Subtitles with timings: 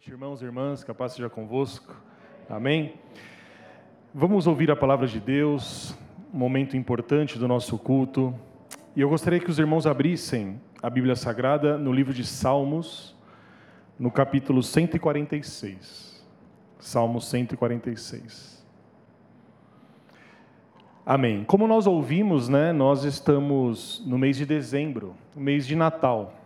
[0.00, 1.94] noite, irmãos e irmãs, que a paz seja convosco.
[2.48, 2.94] Amém.
[4.14, 5.94] Vamos ouvir a palavra de Deus,
[6.32, 8.34] um momento importante do nosso culto.
[8.96, 13.14] E eu gostaria que os irmãos abrissem a Bíblia Sagrada no livro de Salmos,
[13.98, 16.26] no capítulo 146.
[16.78, 18.66] Salmos 146.
[21.04, 21.44] Amém.
[21.44, 26.39] Como nós ouvimos, né, nós estamos no mês de dezembro, o mês de Natal.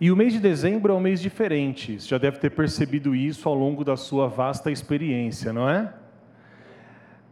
[0.00, 2.00] E o mês de dezembro é um mês diferente.
[2.00, 5.92] Você já deve ter percebido isso ao longo da sua vasta experiência, não é?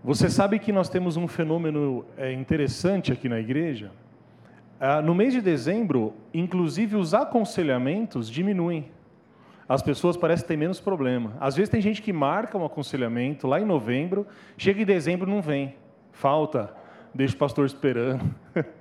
[0.05, 3.91] Você sabe que nós temos um fenômeno é, interessante aqui na igreja.
[4.79, 8.91] Ah, no mês de dezembro, inclusive os aconselhamentos diminuem.
[9.67, 11.39] As pessoas parecem ter menos problema.
[11.41, 14.27] Às vezes tem gente que marca um aconselhamento lá em novembro,
[14.59, 15.75] chega em dezembro não vem.
[16.13, 16.71] Falta,
[17.15, 18.23] deixa o pastor esperando.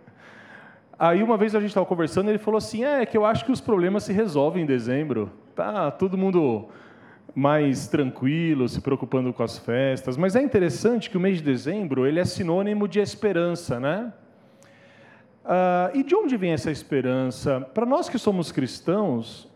[1.00, 3.52] Aí uma vez a gente estava conversando, ele falou assim: é que eu acho que
[3.52, 5.32] os problemas se resolvem em dezembro.
[5.56, 6.70] Tá todo mundo
[7.36, 10.18] mais tranquilo, se preocupando com as festas.
[10.18, 14.12] Mas é interessante que o mês de dezembro ele é sinônimo de esperança, né?
[15.46, 17.62] Ah, e de onde vem essa esperança?
[17.62, 19.48] Para nós que somos cristãos,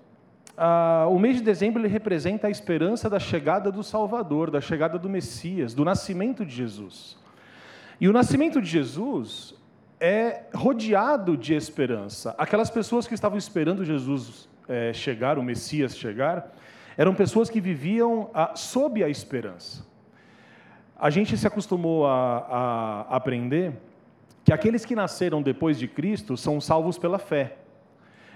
[0.55, 4.99] ah, o mês de dezembro ele representa a esperança da chegada do Salvador, da chegada
[4.99, 7.17] do Messias, do nascimento de Jesus.
[7.99, 9.55] E o nascimento de Jesus
[10.01, 12.33] é rodeado de esperança.
[12.35, 16.51] Aquelas pessoas que estavam esperando Jesus é, chegar, o Messias chegar,
[16.97, 19.85] eram pessoas que viviam a, sob a esperança.
[20.99, 23.73] A gente se acostumou a, a aprender
[24.43, 27.57] que aqueles que nasceram depois de Cristo são salvos pela fé.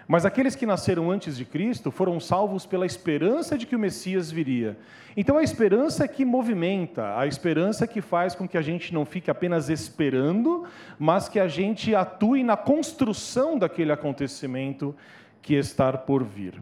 [0.08, 4.30] Mas aqueles que nasceram antes de Cristo foram salvos pela esperança de que o Messias
[4.30, 4.78] viria.
[5.17, 9.31] Então a esperança que movimenta, a esperança que faz com que a gente não fique
[9.31, 10.66] apenas esperando,
[11.00, 14.95] mas que a gente atue na construção daquele acontecimento
[15.42, 16.61] que está por vir.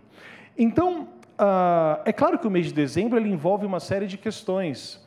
[0.58, 5.04] Então, uh, é claro que o mês de dezembro ele envolve uma série de questões.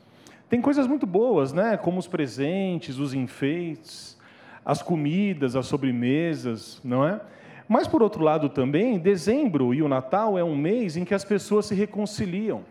[0.48, 1.76] Tem coisas muito boas, né?
[1.76, 4.16] como os presentes, os enfeites,
[4.64, 7.20] as comidas, as sobremesas, não é?
[7.68, 11.24] Mas, por outro lado, também, dezembro e o Natal é um mês em que as
[11.24, 12.62] pessoas se reconciliam.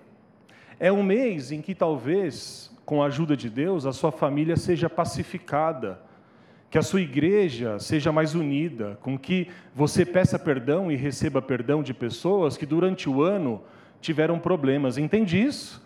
[0.80, 4.90] É um mês em que talvez, com a ajuda de Deus, a sua família seja
[4.90, 6.00] pacificada,
[6.70, 11.84] que a sua igreja seja mais unida, com que você peça perdão e receba perdão
[11.84, 13.62] de pessoas que durante o ano
[14.02, 14.98] tiveram problemas.
[14.98, 15.86] Entende isso?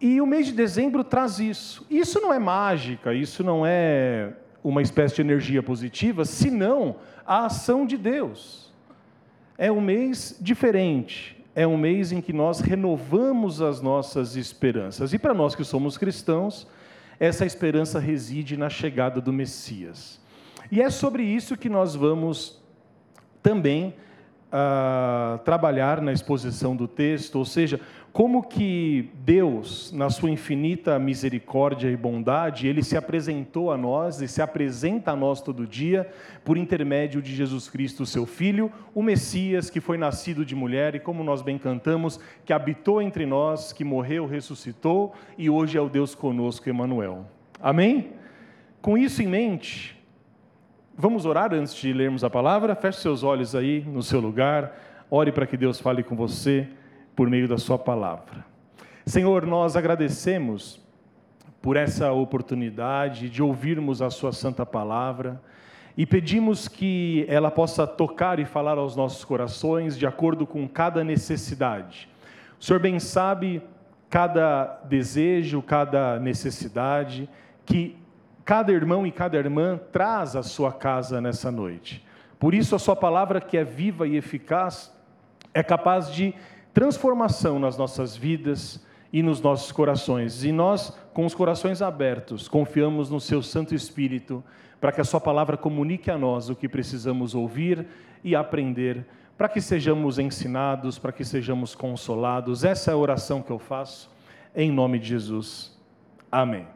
[0.00, 1.86] E o mês de dezembro traz isso.
[1.90, 7.86] Isso não é mágica, isso não é uma espécie de energia positiva, senão a ação
[7.86, 8.72] de Deus.
[9.56, 15.12] É um mês diferente, é um mês em que nós renovamos as nossas esperanças.
[15.12, 16.66] E para nós que somos cristãos,
[17.18, 20.18] essa esperança reside na chegada do Messias.
[20.70, 22.60] E é sobre isso que nós vamos
[23.42, 23.94] também
[24.50, 27.80] uh, trabalhar na exposição do texto, ou seja,
[28.12, 34.26] como que Deus, na sua infinita misericórdia e bondade, ele se apresentou a nós e
[34.26, 36.10] se apresenta a nós todo dia
[36.44, 41.00] por intermédio de Jesus Cristo, seu filho, o Messias que foi nascido de mulher e
[41.00, 45.88] como nós bem cantamos, que habitou entre nós, que morreu, ressuscitou e hoje é o
[45.88, 47.26] Deus conosco, Emanuel.
[47.62, 48.14] Amém?
[48.82, 49.96] Com isso em mente,
[50.96, 52.74] vamos orar antes de lermos a palavra?
[52.74, 55.06] Feche seus olhos aí no seu lugar.
[55.08, 56.68] Ore para que Deus fale com você
[57.20, 58.46] por meio da Sua palavra.
[59.04, 60.80] Senhor, nós agradecemos
[61.60, 65.38] por essa oportunidade de ouvirmos a Sua santa palavra
[65.98, 71.04] e pedimos que ela possa tocar e falar aos nossos corações de acordo com cada
[71.04, 72.08] necessidade.
[72.58, 73.62] O Senhor bem sabe
[74.08, 77.28] cada desejo, cada necessidade
[77.66, 77.98] que
[78.46, 82.02] cada irmão e cada irmã traz à sua casa nessa noite.
[82.38, 84.90] Por isso, a Sua palavra, que é viva e eficaz,
[85.52, 86.34] é capaz de
[86.72, 90.44] transformação nas nossas vidas e nos nossos corações.
[90.44, 94.42] E nós, com os corações abertos, confiamos no Seu Santo Espírito
[94.80, 97.86] para que a Sua palavra comunique a nós o que precisamos ouvir
[98.24, 99.04] e aprender,
[99.36, 102.64] para que sejamos ensinados, para que sejamos consolados.
[102.64, 104.10] Essa é a oração que eu faço,
[104.54, 105.78] em nome de Jesus.
[106.30, 106.66] Amém.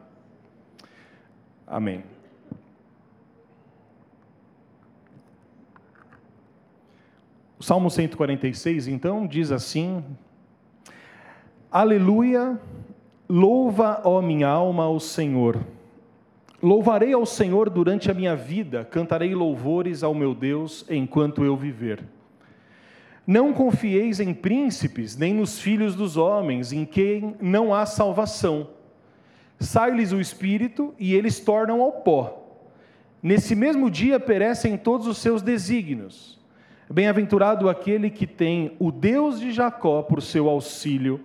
[1.67, 2.14] Amém.
[7.57, 10.03] O Salmo 146, então, diz assim:
[11.71, 12.59] Aleluia,
[13.29, 15.59] louva, ó minha alma, ao Senhor.
[16.61, 22.03] Louvarei ao Senhor durante a minha vida, cantarei louvores ao meu Deus enquanto eu viver.
[23.25, 28.69] Não confieis em príncipes, nem nos filhos dos homens, em quem não há salvação.
[29.59, 32.61] Sai-lhes o espírito e eles tornam ao pó.
[33.23, 36.34] Nesse mesmo dia perecem todos os seus desígnios.
[36.89, 41.19] Bem-aventurado aquele que tem o Deus de Jacó por seu auxílio,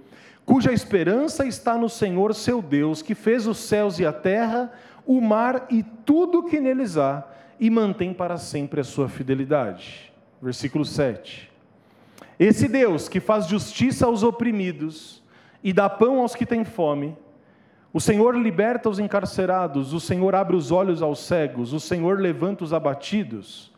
[0.44, 4.72] cuja esperança está no Senhor seu Deus, que fez os céus e a terra,
[5.06, 7.26] o mar e tudo que neles há,
[7.58, 10.10] e mantém para sempre a sua fidelidade.
[10.40, 11.50] Versículo 7.
[12.38, 15.22] Esse Deus que faz justiça aos oprimidos
[15.62, 17.14] e dá pão aos que têm fome,
[17.92, 22.64] o Senhor liberta os encarcerados, o Senhor abre os olhos aos cegos, o Senhor levanta
[22.64, 23.69] os abatidos,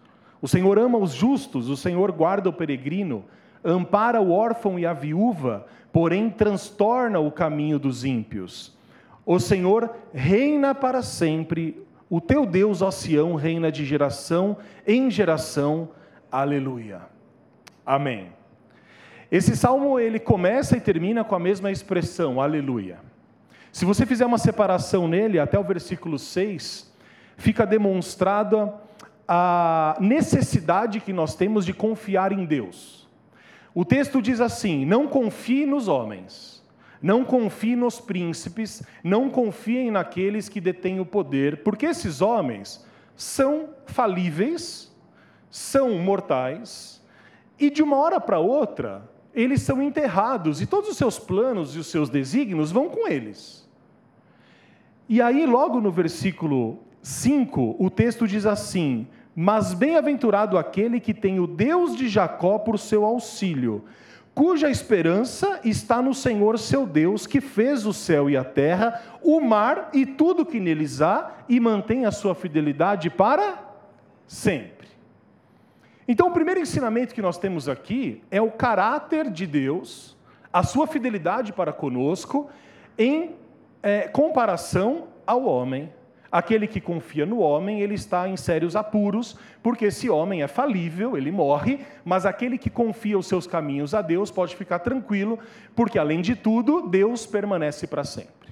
[0.42, 3.24] o Senhor ama os justos, o Senhor guarda o peregrino,
[3.64, 8.76] ampara o órfão e a viúva, porém transtorna o caminho dos ímpios.
[9.24, 11.80] O Senhor reina para sempre,
[12.10, 15.90] o teu Deus, ó Sião, reina de geração em geração.
[16.30, 17.02] Aleluia.
[17.86, 18.32] Amém.
[19.30, 22.98] Esse salmo ele começa e termina com a mesma expressão, aleluia.
[23.70, 26.92] Se você fizer uma separação nele, até o versículo 6,
[27.36, 28.74] fica demonstrada
[29.34, 33.08] a necessidade que nós temos de confiar em Deus.
[33.74, 36.62] O texto diz assim: não confie nos homens,
[37.00, 42.84] não confie nos príncipes, não confiem naqueles que detêm o poder, porque esses homens
[43.16, 44.94] são falíveis,
[45.50, 47.02] são mortais,
[47.58, 51.78] e de uma hora para outra eles são enterrados e todos os seus planos e
[51.78, 53.66] os seus desígnios vão com eles.
[55.08, 61.40] E aí, logo no versículo 5, o texto diz assim: Mas bem-aventurado aquele que tem
[61.40, 63.84] o Deus de Jacó por seu auxílio,
[64.34, 69.40] cuja esperança está no Senhor seu Deus, que fez o céu e a terra, o
[69.40, 73.58] mar e tudo que neles há, e mantém a sua fidelidade para
[74.26, 74.88] sempre.
[76.06, 80.16] Então, o primeiro ensinamento que nós temos aqui é o caráter de Deus,
[80.52, 82.50] a sua fidelidade para conosco,
[82.98, 83.34] em
[83.82, 85.90] é, comparação ao homem.
[86.32, 91.14] Aquele que confia no homem, ele está em sérios apuros, porque esse homem é falível,
[91.14, 95.38] ele morre, mas aquele que confia os seus caminhos a Deus pode ficar tranquilo,
[95.76, 98.50] porque além de tudo, Deus permanece para sempre.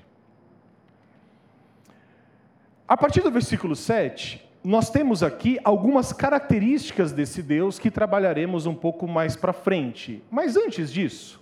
[2.87, 8.75] A partir do versículo 7, nós temos aqui algumas características desse Deus que trabalharemos um
[8.75, 10.23] pouco mais para frente.
[10.31, 11.41] Mas antes disso,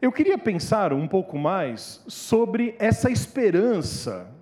[0.00, 4.34] eu queria pensar um pouco mais sobre essa esperança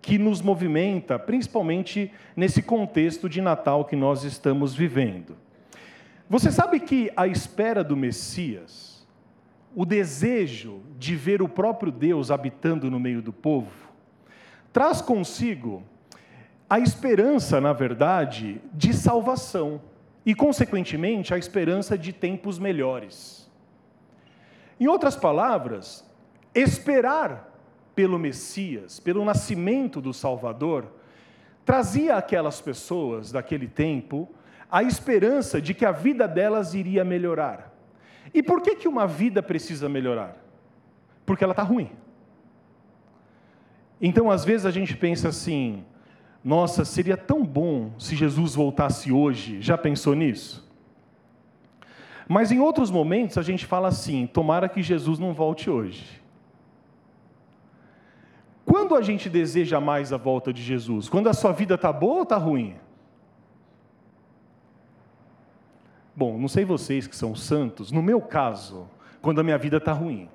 [0.00, 5.36] que nos movimenta, principalmente nesse contexto de Natal que nós estamos vivendo.
[6.28, 9.06] Você sabe que a espera do Messias,
[9.74, 13.70] o desejo de ver o próprio Deus habitando no meio do povo,
[14.72, 15.82] traz consigo
[16.68, 19.80] a esperança, na verdade, de salvação
[20.24, 23.48] e, consequentemente, a esperança de tempos melhores.
[24.78, 26.04] Em outras palavras,
[26.54, 27.55] esperar
[27.96, 30.92] pelo Messias, pelo nascimento do Salvador,
[31.64, 34.28] trazia àquelas pessoas daquele tempo
[34.70, 37.72] a esperança de que a vida delas iria melhorar.
[38.34, 40.36] E por que, que uma vida precisa melhorar?
[41.24, 41.90] Porque ela está ruim.
[44.00, 45.82] Então, às vezes, a gente pensa assim:
[46.44, 49.62] nossa, seria tão bom se Jesus voltasse hoje.
[49.62, 50.68] Já pensou nisso?
[52.28, 56.25] Mas em outros momentos a gente fala assim: tomara que Jesus não volte hoje.
[58.66, 61.08] Quando a gente deseja mais a volta de Jesus?
[61.08, 62.74] Quando a sua vida está boa ou está ruim?
[66.14, 68.88] Bom, não sei vocês que são santos, no meu caso,
[69.22, 70.28] quando a minha vida está ruim.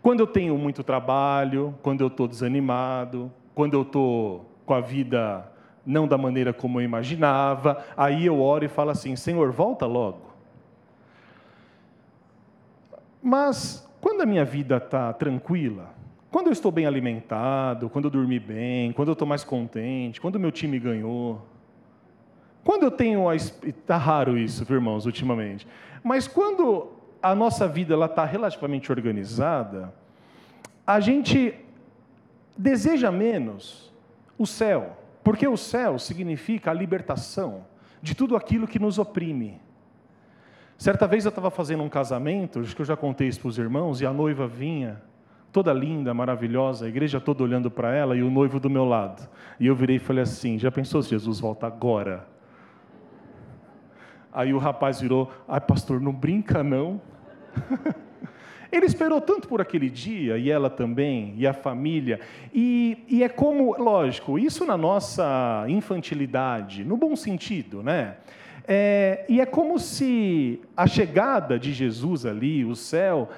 [0.00, 5.50] Quando eu tenho muito trabalho, quando eu estou desanimado, quando eu estou com a vida
[5.84, 7.84] não da maneira como eu imaginava.
[7.96, 10.30] Aí eu oro e falo assim: Senhor, volta logo.
[13.22, 15.99] Mas quando a minha vida está tranquila,
[16.30, 20.36] quando eu estou bem alimentado, quando eu dormi bem, quando eu estou mais contente, quando
[20.36, 21.44] o meu time ganhou,
[22.62, 23.34] quando eu tenho a.
[23.34, 25.66] Está raro isso, irmãos, ultimamente.
[26.02, 29.92] Mas quando a nossa vida está relativamente organizada,
[30.86, 31.54] a gente
[32.56, 33.92] deseja menos
[34.38, 37.64] o céu, porque o céu significa a libertação
[38.00, 39.60] de tudo aquilo que nos oprime.
[40.78, 43.58] Certa vez eu estava fazendo um casamento, acho que eu já contei isso para os
[43.58, 45.02] irmãos, e a noiva vinha,
[45.52, 49.28] toda linda, maravilhosa, a igreja toda olhando para ela e o noivo do meu lado.
[49.58, 52.26] E eu virei e falei assim: já pensou se Jesus volta agora?
[54.32, 57.00] Aí o rapaz virou: ai, pastor, não brinca não.
[58.72, 62.20] Ele esperou tanto por aquele dia, e ela também, e a família.
[62.54, 68.16] E, e é como, lógico, isso na nossa infantilidade, no bom sentido, né?
[68.68, 73.28] É, e é como se a chegada de Jesus ali, o céu,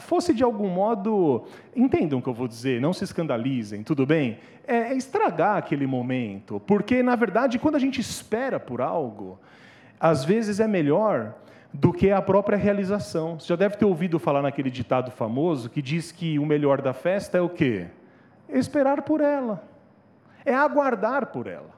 [0.00, 4.38] fosse de algum modo, entendam o que eu vou dizer, não se escandalizem, tudo bem?
[4.66, 9.38] É, é estragar aquele momento, porque na verdade, quando a gente espera por algo,
[9.98, 11.34] às vezes é melhor
[11.72, 13.38] do que a própria realização.
[13.38, 16.92] Você já deve ter ouvido falar naquele ditado famoso que diz que o melhor da
[16.92, 17.86] festa é o quê?
[18.48, 19.64] Esperar por ela.
[20.44, 21.70] É aguardar por ela.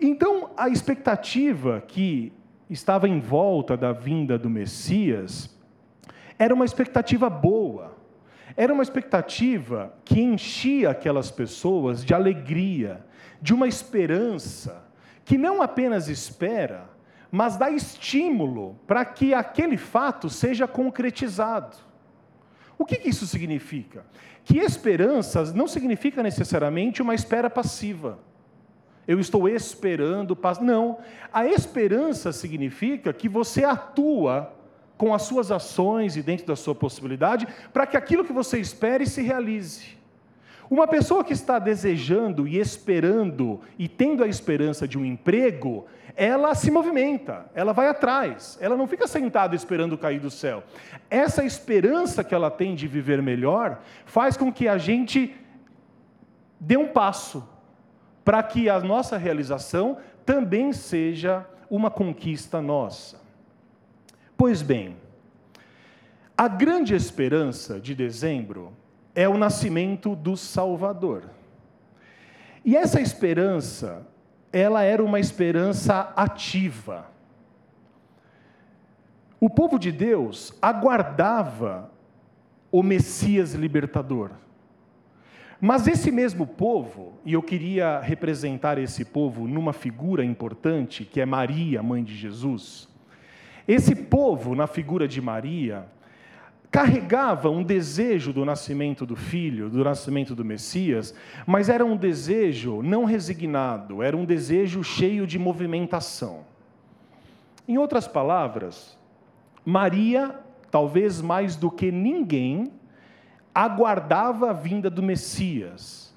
[0.00, 2.32] Então, a expectativa que
[2.68, 5.53] estava em volta da vinda do Messias
[6.38, 7.96] era uma expectativa boa.
[8.56, 13.04] Era uma expectativa que enchia aquelas pessoas de alegria,
[13.40, 14.84] de uma esperança,
[15.24, 16.88] que não apenas espera,
[17.30, 21.76] mas dá estímulo para que aquele fato seja concretizado.
[22.78, 24.04] O que, isso significa?
[24.44, 28.18] Que esperança não significa necessariamente uma espera passiva.
[29.06, 30.98] Eu estou esperando, não.
[31.32, 34.52] A esperança significa que você atua
[34.96, 39.06] com as suas ações e dentro da sua possibilidade para que aquilo que você espere
[39.06, 39.98] se realize.
[40.70, 45.86] Uma pessoa que está desejando e esperando e tendo a esperança de um emprego,
[46.16, 50.62] ela se movimenta, ela vai atrás, ela não fica sentada esperando cair do céu.
[51.10, 55.36] Essa esperança que ela tem de viver melhor faz com que a gente
[56.58, 57.46] dê um passo
[58.24, 63.23] para que a nossa realização também seja uma conquista nossa.
[64.36, 64.96] Pois bem,
[66.36, 68.72] a grande esperança de dezembro
[69.14, 71.30] é o nascimento do Salvador.
[72.64, 74.06] E essa esperança
[74.54, 77.10] ela era uma esperança ativa.
[79.40, 81.90] O povo de Deus aguardava
[82.70, 84.30] o Messias libertador.
[85.60, 91.26] Mas esse mesmo povo, e eu queria representar esse povo numa figura importante, que é
[91.26, 92.88] Maria, mãe de Jesus.
[93.66, 95.86] Esse povo, na figura de Maria,
[96.70, 101.14] carregava um desejo do nascimento do filho, do nascimento do Messias,
[101.46, 106.44] mas era um desejo não resignado, era um desejo cheio de movimentação.
[107.66, 108.98] Em outras palavras,
[109.64, 110.38] Maria,
[110.70, 112.72] talvez mais do que ninguém,
[113.54, 116.12] aguardava a vinda do Messias,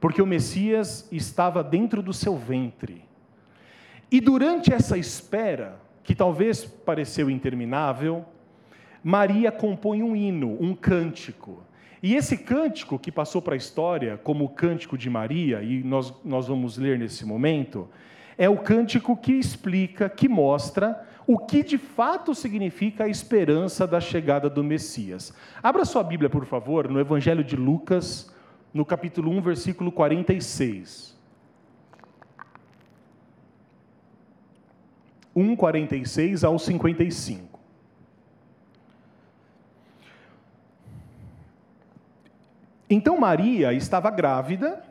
[0.00, 3.04] porque o Messias estava dentro do seu ventre.
[4.10, 5.78] E durante essa espera,
[6.08, 8.24] que talvez pareceu interminável,
[9.04, 11.62] Maria compõe um hino, um cântico.
[12.02, 16.14] E esse cântico, que passou para a história como o cântico de Maria, e nós,
[16.24, 17.90] nós vamos ler nesse momento,
[18.38, 24.00] é o cântico que explica, que mostra o que de fato significa a esperança da
[24.00, 25.34] chegada do Messias.
[25.62, 28.34] Abra sua Bíblia, por favor, no Evangelho de Lucas,
[28.72, 31.17] no capítulo 1, versículo 46.
[35.38, 37.60] 1, 46 ao 55.
[42.90, 44.82] Então Maria estava grávida,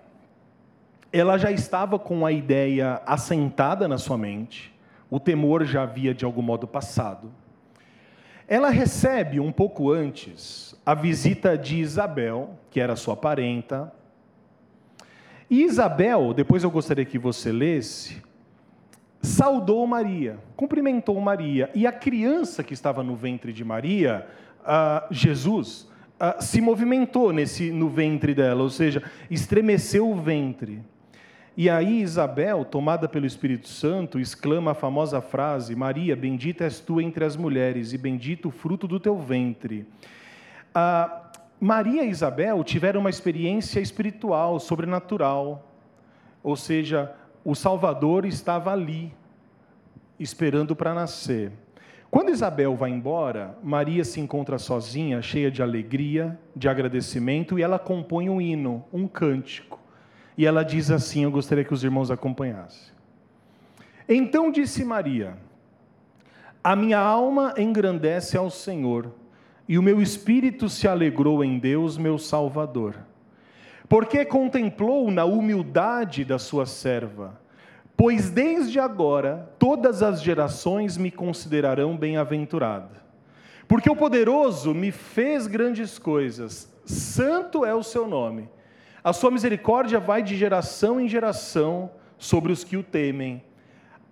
[1.11, 4.73] ela já estava com a ideia assentada na sua mente,
[5.09, 7.31] o temor já havia de algum modo passado.
[8.47, 13.91] Ela recebe um pouco antes a visita de Isabel, que era sua parenta.
[15.49, 18.21] E Isabel, depois eu gostaria que você lesse,
[19.21, 24.27] saudou Maria, cumprimentou Maria, e a criança que estava no ventre de Maria,
[24.61, 30.81] uh, Jesus, uh, se movimentou nesse, no ventre dela, ou seja, estremeceu o ventre.
[31.55, 37.01] E aí Isabel, tomada pelo Espírito Santo, exclama a famosa frase: Maria, bendita és tu
[37.01, 39.87] entre as mulheres, e bendito o fruto do teu ventre.
[40.69, 41.27] Uh,
[41.59, 45.67] Maria e Isabel tiveram uma experiência espiritual, sobrenatural,
[46.43, 47.11] ou seja,
[47.47, 49.13] o Salvador estava ali,
[50.19, 51.49] esperando para nascer.
[52.11, 57.79] Quando Isabel vai embora, Maria se encontra sozinha, cheia de alegria, de agradecimento, e ela
[57.79, 59.79] compõe um hino, um cântico.
[60.37, 62.91] E ela diz assim: Eu gostaria que os irmãos acompanhassem.
[64.09, 65.37] Então disse Maria:
[66.61, 69.09] A minha alma engrandece ao Senhor,
[69.69, 72.95] e o meu espírito se alegrou em Deus, meu Salvador,
[73.87, 77.39] porque contemplou na humildade da sua serva
[77.97, 83.01] Pois desde agora todas as gerações me considerarão bem-aventurada.
[83.67, 88.47] Porque o poderoso me fez grandes coisas, santo é o seu nome.
[89.03, 91.89] A sua misericórdia vai de geração em geração
[92.19, 93.43] sobre os que o temem.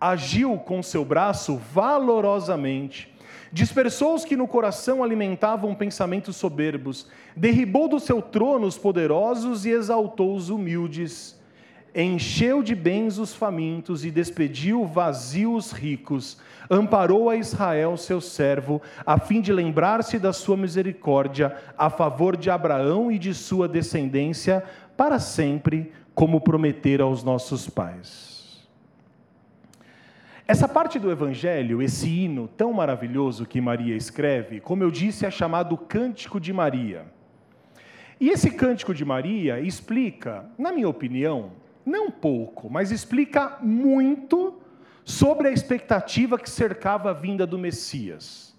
[0.02, 3.15] Agiu com seu braço valorosamente,
[3.52, 9.70] dispersou os que no coração alimentavam pensamentos soberbos, derribou do seu trono os poderosos e
[9.70, 11.36] exaltou os humildes
[11.96, 16.38] encheu de bens os famintos e despediu vazios os ricos,
[16.70, 22.50] amparou a Israel, seu servo, a fim de lembrar-se da sua misericórdia a favor de
[22.50, 24.64] Abraão e de sua descendência
[24.98, 28.35] para sempre, como prometera aos nossos pais.
[30.48, 35.32] Essa parte do Evangelho, esse hino tão maravilhoso que Maria escreve, como eu disse, é
[35.32, 37.08] chamado Cântico de Maria.
[38.20, 44.62] E esse Cântico de Maria explica, na minha opinião, não pouco, mas explica muito
[45.04, 48.56] sobre a expectativa que cercava a vinda do Messias.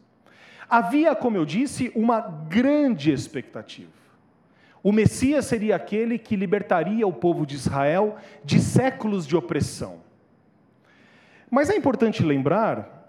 [0.68, 3.92] Havia, como eu disse, uma grande expectativa.
[4.82, 10.05] O Messias seria aquele que libertaria o povo de Israel de séculos de opressão.
[11.56, 13.08] Mas é importante lembrar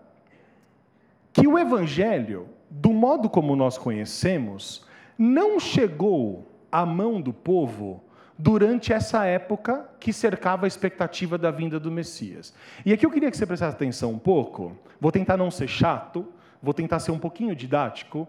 [1.33, 4.85] que o Evangelho, do modo como nós conhecemos,
[5.17, 8.01] não chegou à mão do povo
[8.37, 12.53] durante essa época que cercava a expectativa da vinda do Messias.
[12.85, 16.25] E aqui eu queria que você prestasse atenção um pouco, vou tentar não ser chato,
[16.63, 18.25] vou tentar ser um pouquinho didático,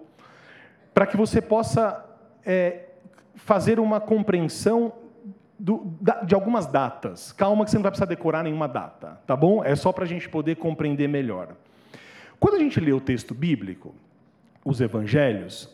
[0.92, 2.04] para que você possa
[2.44, 2.86] é,
[3.36, 4.92] fazer uma compreensão
[5.58, 7.32] do, de algumas datas.
[7.32, 9.64] Calma que você não vai precisar decorar nenhuma data, tá bom?
[9.64, 11.54] É só para a gente poder compreender melhor.
[12.38, 13.94] Quando a gente lê o texto bíblico,
[14.64, 15.68] os evangelhos,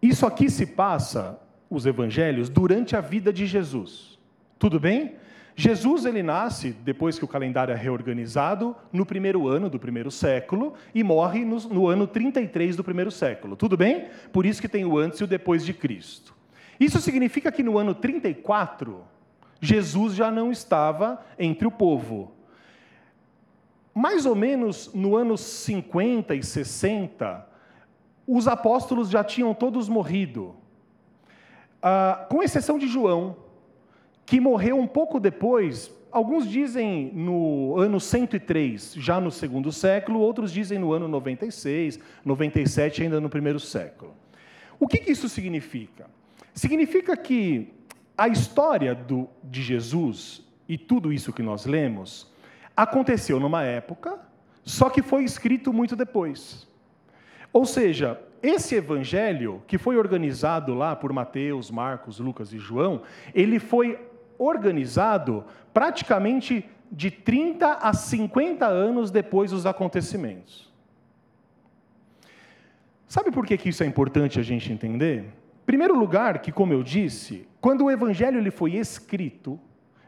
[0.00, 4.18] isso aqui se passa os evangelhos durante a vida de Jesus.
[4.58, 5.16] Tudo bem?
[5.54, 10.72] Jesus ele nasce depois que o calendário é reorganizado no primeiro ano do primeiro século
[10.94, 13.56] e morre no, no ano 33 do primeiro século.
[13.56, 14.06] Tudo bem?
[14.32, 16.34] Por isso que tem o antes e o depois de Cristo.
[16.80, 19.04] Isso significa que no ano 34
[19.60, 22.32] Jesus já não estava entre o povo.
[23.94, 27.46] Mais ou menos no ano 50 e 60,
[28.26, 30.56] os apóstolos já tinham todos morrido.
[31.82, 33.36] Ah, com exceção de João,
[34.24, 40.50] que morreu um pouco depois, alguns dizem no ano 103, já no segundo século, outros
[40.52, 44.14] dizem no ano 96, 97, ainda no primeiro século.
[44.78, 46.06] O que, que isso significa?
[46.54, 47.72] Significa que
[48.16, 52.30] a história do, de Jesus e tudo isso que nós lemos
[52.76, 54.18] aconteceu numa época,
[54.64, 56.68] só que foi escrito muito depois.
[57.52, 63.02] Ou seja, esse evangelho, que foi organizado lá por Mateus, Marcos, Lucas e João,
[63.34, 63.98] ele foi
[64.38, 70.70] organizado praticamente de 30 a 50 anos depois dos acontecimentos.
[73.06, 75.39] Sabe por que, que isso é importante a gente entender?
[75.70, 79.56] Primeiro lugar, que como eu disse, quando o evangelho ele foi escrito,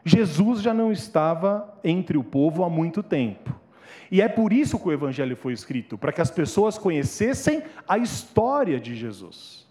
[0.03, 3.57] Jesus já não estava entre o povo há muito tempo.
[4.11, 7.97] E é por isso que o Evangelho foi escrito para que as pessoas conhecessem a
[7.97, 9.65] história de Jesus.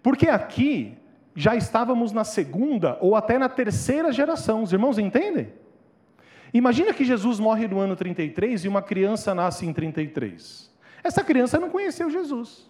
[0.00, 0.96] Porque aqui
[1.34, 4.62] já estávamos na segunda ou até na terceira geração.
[4.62, 5.52] Os irmãos entendem?
[6.54, 10.72] Imagina que Jesus morre no ano 33 e uma criança nasce em 33.
[11.02, 12.69] Essa criança não conheceu Jesus.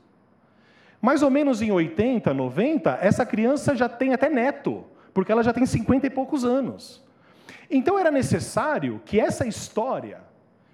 [1.00, 4.84] Mais ou menos em 80, 90, essa criança já tem até neto,
[5.14, 7.02] porque ela já tem 50 e poucos anos.
[7.70, 10.20] Então era necessário que essa história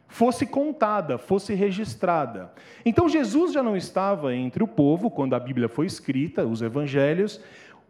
[0.09, 2.53] fosse contada, fosse registrada.
[2.85, 7.41] Então Jesus já não estava entre o povo quando a Bíblia foi escrita, os evangelhos.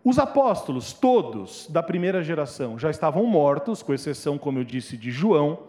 [0.05, 5.11] Os apóstolos, todos da primeira geração, já estavam mortos, com exceção, como eu disse, de
[5.11, 5.65] João.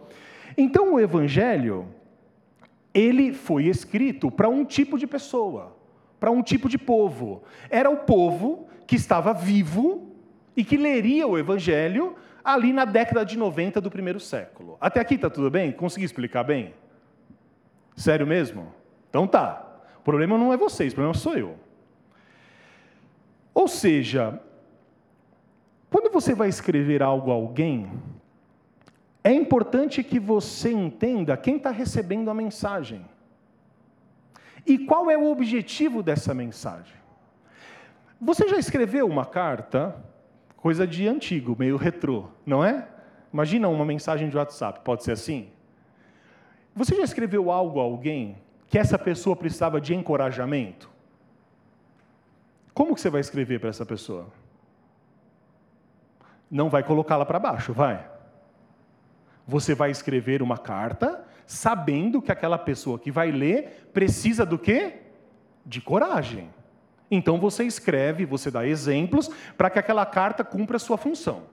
[0.56, 1.88] Então o evangelho,
[2.94, 5.76] ele foi escrito para um tipo de pessoa,
[6.18, 7.42] para um tipo de povo.
[7.70, 10.12] Era o povo que estava vivo
[10.56, 14.76] e que leria o evangelho ali na década de 90 do primeiro século.
[14.80, 15.70] Até aqui está tudo bem?
[15.70, 16.74] Consegui explicar bem?
[17.96, 18.72] Sério mesmo?
[19.10, 19.64] Então tá.
[19.98, 21.56] O problema não é vocês, o problema sou eu.
[23.52, 24.40] Ou seja,
[25.90, 27.90] quando você vai escrever algo a alguém,
[29.22, 33.04] é importante que você entenda quem está recebendo a mensagem.
[34.68, 36.94] E qual é o objetivo dessa mensagem?
[38.20, 39.96] Você já escreveu uma carta
[40.58, 42.86] coisa de antigo, meio retrô, não é?
[43.32, 45.48] Imagina uma mensagem de WhatsApp, pode ser assim?
[46.74, 50.90] Você já escreveu algo a alguém que essa pessoa precisava de encorajamento?
[52.74, 54.26] Como que você vai escrever para essa pessoa?
[56.50, 58.06] Não vai colocá-la para baixo, vai.
[59.46, 64.98] Você vai escrever uma carta sabendo que aquela pessoa que vai ler precisa do quê?
[65.64, 66.50] De coragem.
[67.10, 71.44] Então você escreve, você dá exemplos para que aquela carta cumpra a sua função.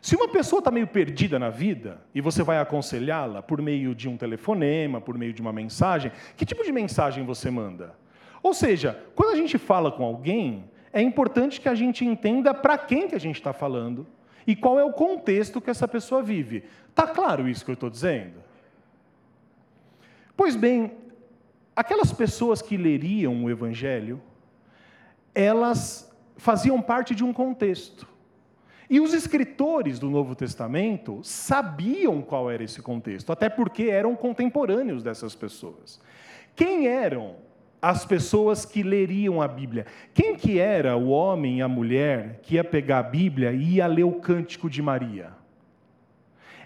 [0.00, 4.08] Se uma pessoa está meio perdida na vida e você vai aconselhá-la por meio de
[4.08, 7.96] um telefonema, por meio de uma mensagem, que tipo de mensagem você manda?
[8.40, 12.78] Ou seja, quando a gente fala com alguém, é importante que a gente entenda para
[12.78, 14.06] quem que a gente está falando
[14.46, 16.62] e qual é o contexto que essa pessoa vive.
[16.90, 18.45] Está claro isso que eu estou dizendo?
[20.36, 20.92] Pois bem,
[21.74, 24.20] aquelas pessoas que leriam o Evangelho,
[25.34, 28.06] elas faziam parte de um contexto.
[28.88, 35.02] E os escritores do Novo Testamento sabiam qual era esse contexto, até porque eram contemporâneos
[35.02, 36.00] dessas pessoas.
[36.54, 37.34] Quem eram
[37.82, 39.86] as pessoas que leriam a Bíblia?
[40.14, 43.86] Quem que era o homem e a mulher que ia pegar a Bíblia e ia
[43.86, 45.30] ler o Cântico de Maria?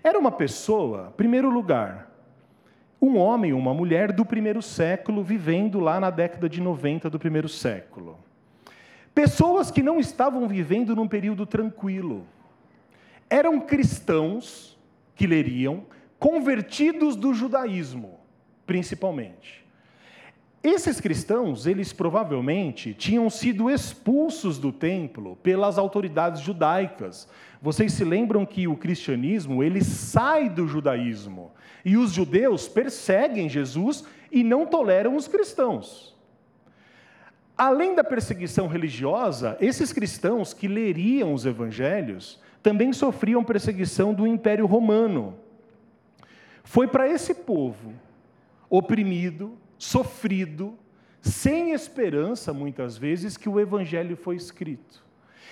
[0.02, 2.09] Era uma pessoa, primeiro lugar,
[3.00, 7.18] um homem ou uma mulher do primeiro século vivendo lá na década de 90 do
[7.18, 8.18] primeiro século.
[9.14, 12.26] Pessoas que não estavam vivendo num período tranquilo.
[13.28, 14.78] Eram cristãos
[15.14, 15.84] que leriam,
[16.18, 18.18] convertidos do judaísmo,
[18.66, 19.64] principalmente.
[20.62, 27.26] Esses cristãos, eles provavelmente tinham sido expulsos do templo pelas autoridades judaicas.
[27.62, 31.50] Vocês se lembram que o cristianismo, ele sai do judaísmo,
[31.84, 36.16] e os judeus perseguem Jesus e não toleram os cristãos.
[37.56, 44.66] Além da perseguição religiosa, esses cristãos que leriam os evangelhos também sofriam perseguição do Império
[44.66, 45.36] Romano.
[46.64, 47.92] Foi para esse povo
[48.68, 50.78] oprimido, sofrido,
[51.20, 55.04] sem esperança, muitas vezes, que o evangelho foi escrito.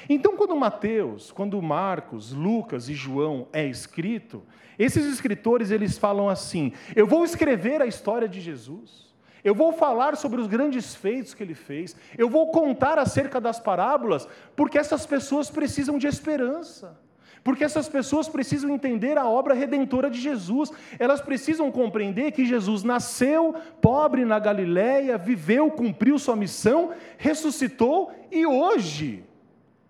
[0.08, 4.42] Então, quando Mateus, quando Marcos, Lucas e João é escrito,
[4.78, 9.08] esses escritores eles falam assim: eu vou escrever a história de Jesus.
[9.44, 11.96] Eu vou falar sobre os grandes feitos que ele fez.
[12.16, 16.98] Eu vou contar acerca das parábolas, porque essas pessoas precisam de esperança.
[17.44, 20.70] Porque essas pessoas precisam entender a obra redentora de Jesus.
[20.98, 28.44] Elas precisam compreender que Jesus nasceu pobre na Galiléia, viveu, cumpriu sua missão, ressuscitou e
[28.44, 29.24] hoje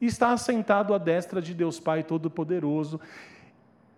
[0.06, 3.00] está assentado à destra de Deus Pai Todo-Poderoso.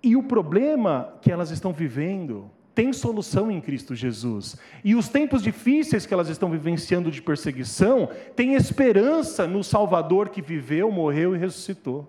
[0.02, 4.56] E o problema que elas estão vivendo tem solução em Cristo Jesus.
[4.82, 10.40] E os tempos difíceis que elas estão vivenciando de perseguição têm esperança no Salvador que
[10.40, 12.08] viveu, morreu e ressuscitou.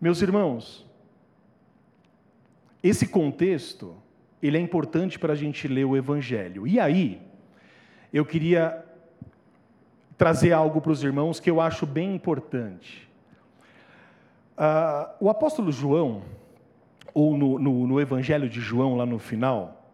[0.00, 0.86] Meus irmãos,
[2.82, 3.96] esse contexto,
[4.40, 6.66] ele é importante para a gente ler o Evangelho.
[6.66, 7.20] E aí,
[8.12, 8.84] eu queria
[10.18, 13.08] trazer algo para os irmãos que eu acho bem importante.
[14.58, 16.22] Uh, o apóstolo João,
[17.14, 19.92] ou no, no, no Evangelho de João, lá no final,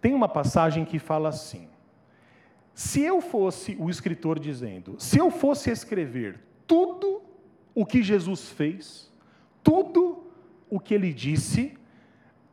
[0.00, 1.68] tem uma passagem que fala assim:
[2.74, 7.22] se eu fosse o escritor dizendo, se eu fosse escrever tudo
[7.72, 9.08] o que Jesus fez,
[9.62, 10.24] tudo
[10.68, 11.78] o que ele disse,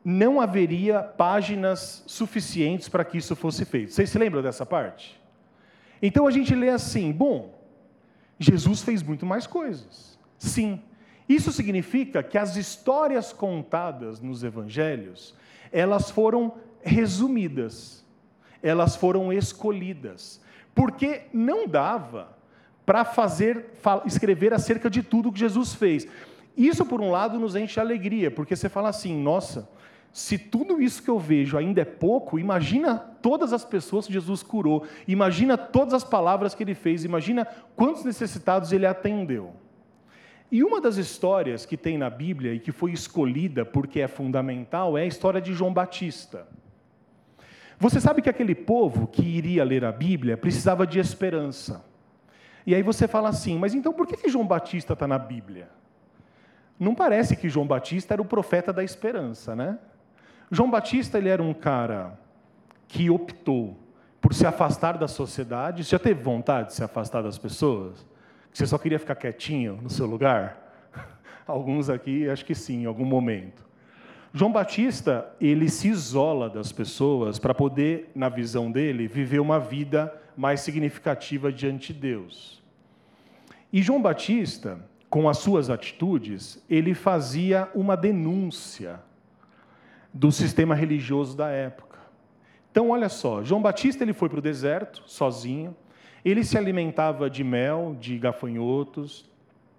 [0.05, 3.91] não haveria páginas suficientes para que isso fosse feito.
[3.91, 5.19] Vocês se lembram dessa parte?
[6.01, 7.57] Então a gente lê assim: bom,
[8.39, 10.17] Jesus fez muito mais coisas.
[10.37, 10.81] Sim,
[11.27, 15.35] isso significa que as histórias contadas nos evangelhos,
[15.71, 18.05] elas foram resumidas,
[18.61, 20.39] elas foram escolhidas,
[20.73, 22.37] porque não dava
[22.85, 23.65] para fazer
[24.05, 26.07] escrever acerca de tudo que Jesus fez.
[26.55, 29.67] Isso por um lado nos enche alegria, porque você fala assim: "Nossa,
[30.17, 34.41] se tudo isso que eu vejo ainda é pouco, imagina todas as pessoas que Jesus
[34.41, 39.53] curou, imagina todas as palavras que ele fez, imagina quantos necessitados ele atendeu.
[40.51, 44.97] E uma das histórias que tem na Bíblia e que foi escolhida porque é fundamental
[44.97, 46.47] é a história de João Batista.
[47.77, 51.85] Você sabe que aquele povo que iria ler a Bíblia precisava de esperança.
[52.65, 55.69] E aí você fala assim, mas então por que, João Batista está na Bíblia?
[56.79, 59.77] Não parece que João Batista era o profeta da esperança, né?
[60.49, 62.17] João Batista ele era um cara
[62.87, 63.77] que optou
[64.21, 65.83] por se afastar da sociedade.
[65.83, 68.05] Você já teve vontade de se afastar das pessoas?
[68.53, 70.89] Você só queria ficar quietinho no seu lugar?
[71.45, 73.65] Alguns aqui, acho que sim, em algum momento.
[74.33, 80.13] João Batista, ele se isola das pessoas para poder, na visão dele, viver uma vida
[80.35, 82.61] mais significativa diante de Deus.
[83.71, 84.79] E João Batista,
[85.09, 88.99] com as suas atitudes, ele fazia uma denúncia
[90.17, 91.99] do sistema religioso da época.
[92.71, 95.75] Então, olha só, João Batista ele foi para o deserto sozinho,
[96.25, 99.29] ele se alimentava de mel, de gafanhotos,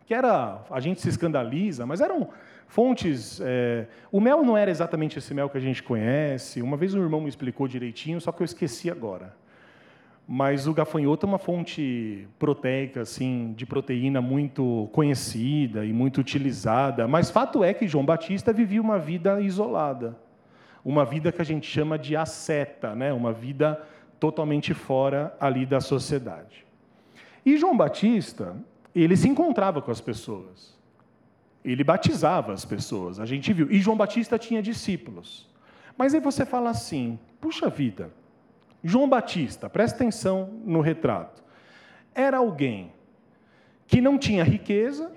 [0.06, 2.28] que era, a gente se escandaliza, mas eram
[2.68, 3.40] fontes.
[3.42, 6.62] É, o mel não era exatamente esse mel que a gente conhece.
[6.62, 9.34] Uma vez um irmão me explicou direitinho, só que eu esqueci agora.
[10.26, 17.08] Mas o gafanhoto é uma fonte proteica, assim, de proteína muito conhecida e muito utilizada.
[17.08, 20.16] Mas fato é que João Batista vivia uma vida isolada,
[20.88, 23.12] uma vida que a gente chama de asceta, né?
[23.12, 23.78] Uma vida
[24.18, 26.64] totalmente fora ali da sociedade.
[27.44, 28.56] E João Batista,
[28.94, 30.74] ele se encontrava com as pessoas.
[31.62, 33.70] Ele batizava as pessoas, a gente viu.
[33.70, 35.46] E João Batista tinha discípulos.
[35.94, 38.10] Mas aí você fala assim: puxa vida,
[38.82, 41.44] João Batista, presta atenção no retrato.
[42.14, 42.90] Era alguém
[43.86, 45.12] que não tinha riqueza,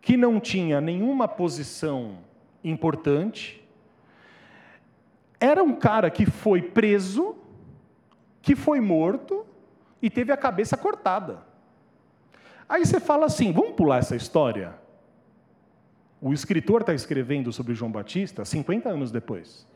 [0.00, 2.20] que não tinha nenhuma posição
[2.64, 3.61] importante,
[5.42, 7.34] era um cara que foi preso,
[8.40, 9.44] que foi morto
[10.00, 11.42] e teve a cabeça cortada.
[12.68, 14.72] Aí você fala assim: vamos pular essa história?
[16.20, 19.66] O escritor está escrevendo sobre João Batista 50 anos depois.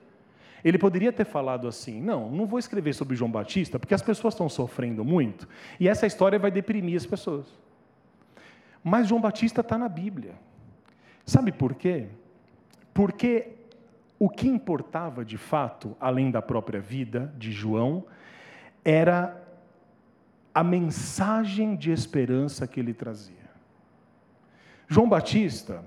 [0.64, 4.34] Ele poderia ter falado assim: não, não vou escrever sobre João Batista porque as pessoas
[4.34, 5.48] estão sofrendo muito
[5.80, 7.46] e essa história vai deprimir as pessoas.
[8.84, 10.34] Mas João Batista está na Bíblia.
[11.24, 12.06] Sabe por quê?
[12.94, 13.55] Porque
[14.18, 18.04] o que importava de fato, além da própria vida de João,
[18.84, 19.42] era
[20.54, 23.36] a mensagem de esperança que ele trazia.
[24.88, 25.84] João Batista,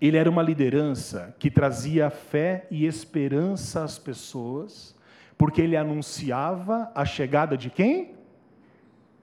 [0.00, 4.94] ele era uma liderança que trazia fé e esperança às pessoas,
[5.38, 8.14] porque ele anunciava a chegada de quem?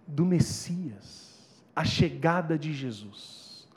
[0.08, 1.22] Do Messias
[1.76, 3.68] a chegada de Jesus.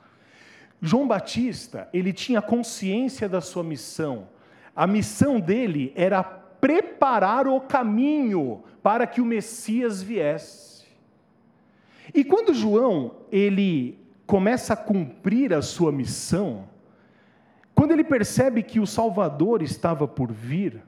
[0.81, 4.27] João Batista, ele tinha consciência da sua missão.
[4.75, 10.85] A missão dele era preparar o caminho para que o Messias viesse.
[12.13, 16.67] E quando João, ele começa a cumprir a sua missão,
[17.73, 20.81] quando ele percebe que o Salvador estava por vir,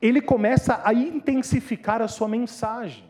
[0.00, 3.04] ele começa a intensificar a sua mensagem.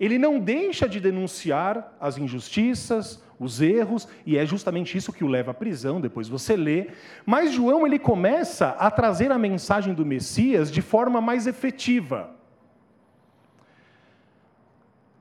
[0.00, 5.28] Ele não deixa de denunciar as injustiças, os erros, e é justamente isso que o
[5.28, 6.88] leva à prisão, depois você lê.
[7.26, 12.30] Mas João ele começa a trazer a mensagem do Messias de forma mais efetiva.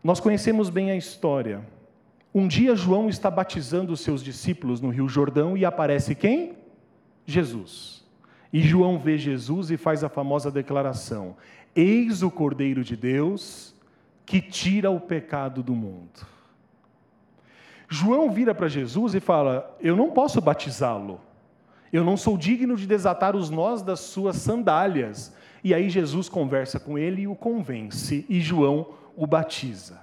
[0.04, 1.65] Nós conhecemos bem a história.
[2.34, 6.58] Um dia João está batizando os seus discípulos no Rio Jordão e aparece quem?
[7.26, 8.04] Jesus.
[8.52, 11.36] E João vê Jesus e faz a famosa declaração:
[11.76, 13.73] Eis o Cordeiro de Deus
[14.26, 16.33] que tira o pecado do mundo.
[17.93, 21.21] João vira para Jesus e fala: Eu não posso batizá-lo.
[21.91, 25.32] Eu não sou digno de desatar os nós das suas sandálias.
[25.63, 30.01] E aí Jesus conversa com ele e o convence, e João o batiza.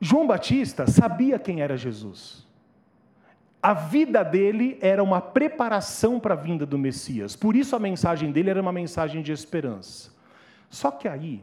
[0.00, 2.44] João Batista sabia quem era Jesus.
[3.62, 7.36] A vida dele era uma preparação para a vinda do Messias.
[7.36, 10.10] Por isso a mensagem dele era uma mensagem de esperança.
[10.68, 11.40] Só que aí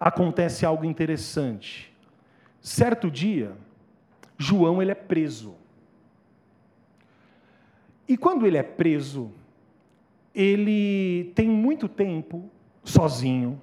[0.00, 1.91] acontece algo interessante.
[2.62, 3.56] Certo dia,
[4.38, 5.56] João ele é preso.
[8.06, 9.32] E quando ele é preso,
[10.32, 12.48] ele tem muito tempo
[12.84, 13.60] sozinho.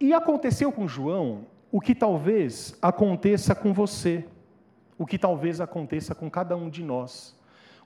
[0.00, 4.24] E aconteceu com João o que talvez aconteça com você,
[4.96, 7.38] o que talvez aconteça com cada um de nós.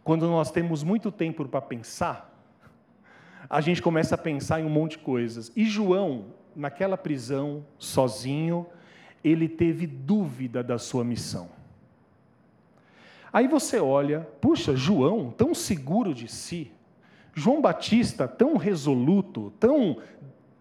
[0.04, 2.32] Quando nós temos muito tempo para pensar,
[3.50, 5.50] a gente começa a pensar em um monte de coisas.
[5.56, 8.66] E João, naquela prisão, sozinho,
[9.24, 11.48] ele teve dúvida da sua missão.
[13.32, 16.70] Aí você olha, puxa, João, tão seguro de si,
[17.34, 19.98] João Batista, tão resoluto, tão,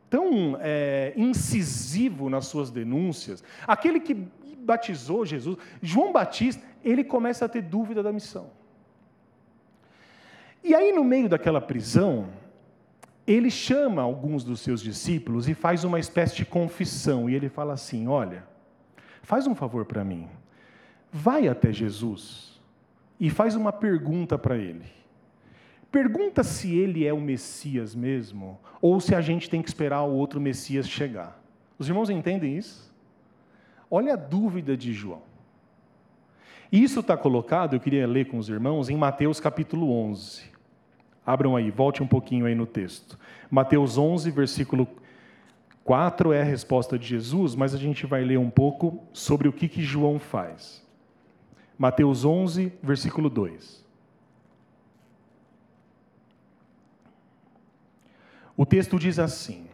[0.10, 4.16] tão é, incisivo nas suas denúncias, aquele que
[4.58, 8.50] batizou Jesus, João Batista, ele começa a ter dúvida da missão.
[10.64, 12.30] E aí, no meio daquela prisão,
[13.28, 17.30] ele chama alguns dos seus discípulos e faz uma espécie de confissão.
[17.30, 18.46] E ele fala assim: Olha,
[19.24, 20.28] faz um favor para mim.
[21.12, 22.62] Vai até Jesus
[23.20, 24.86] e faz uma pergunta para ele.
[25.92, 30.14] Pergunta se ele é o Messias mesmo ou se a gente tem que esperar o
[30.14, 31.42] outro Messias chegar.
[31.78, 32.94] Os irmãos entendem isso?
[33.90, 35.22] Olha a dúvida de João.
[36.72, 40.52] Isso está colocado, eu queria ler com os irmãos, em Mateus capítulo 11.
[41.24, 43.18] Abram aí, volte um pouquinho aí no texto.
[43.50, 44.88] Mateus 11, versículo
[45.84, 49.54] 4 é a resposta de Jesus, mas a gente vai ler um pouco sobre o
[49.54, 50.82] que, que João faz.
[51.78, 53.84] Mateus 11, versículo 2.
[58.56, 59.66] O texto diz assim: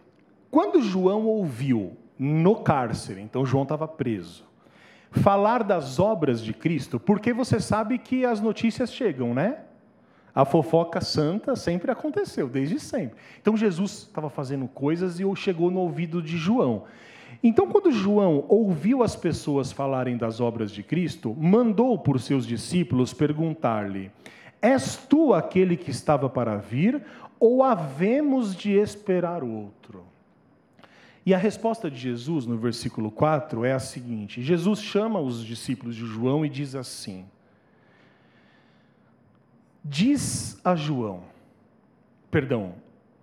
[0.49, 4.45] Quando João ouviu no cárcere, então João estava preso,
[5.11, 9.59] falar das obras de Cristo, porque você sabe que as notícias chegam, né?
[10.33, 13.17] A fofoca santa sempre aconteceu, desde sempre.
[13.41, 16.83] Então Jesus estava fazendo coisas e chegou no ouvido de João.
[17.43, 23.13] Então, quando João ouviu as pessoas falarem das obras de Cristo, mandou por seus discípulos
[23.13, 24.11] perguntar-lhe:
[24.61, 27.01] És tu aquele que estava para vir,
[27.39, 30.03] ou havemos de esperar outro?
[31.25, 35.95] E a resposta de Jesus, no versículo 4, é a seguinte: Jesus chama os discípulos
[35.95, 37.25] de João e diz assim:
[39.91, 41.23] Diz a João,
[42.29, 42.75] perdão,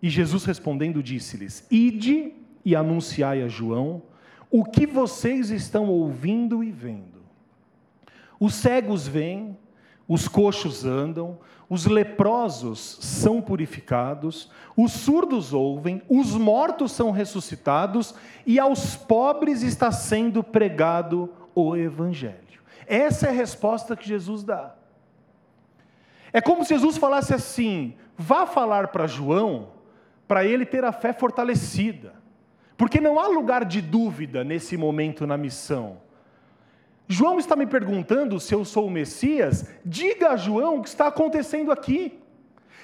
[0.03, 2.33] e Jesus respondendo disse-lhes: Ide
[2.65, 4.03] e anunciai a João
[4.51, 7.23] o que vocês estão ouvindo e vendo.
[8.41, 9.57] Os cegos vêm,
[10.09, 11.39] os coxos andam,
[11.71, 18.13] os leprosos são purificados, os surdos ouvem, os mortos são ressuscitados
[18.45, 22.61] e aos pobres está sendo pregado o Evangelho.
[22.89, 24.76] Essa é a resposta que Jesus dá.
[26.37, 29.69] É como se Jesus falasse assim: vá falar para João,
[30.29, 32.13] para ele ter a fé fortalecida,
[32.77, 35.97] porque não há lugar de dúvida nesse momento na missão.
[37.09, 39.67] João está me perguntando se eu sou o Messias.
[39.83, 42.21] Diga a João o que está acontecendo aqui.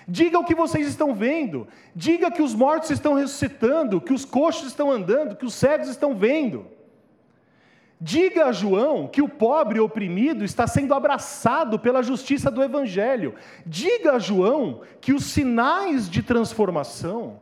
[0.09, 1.69] Diga o que vocês estão vendo.
[1.95, 6.15] Diga que os mortos estão ressuscitando, que os coxos estão andando, que os cegos estão
[6.15, 6.67] vendo.
[8.05, 13.37] Diga a João que o pobre oprimido está sendo abraçado pela justiça do Evangelho.
[13.65, 17.38] Diga a João que os sinais de transformação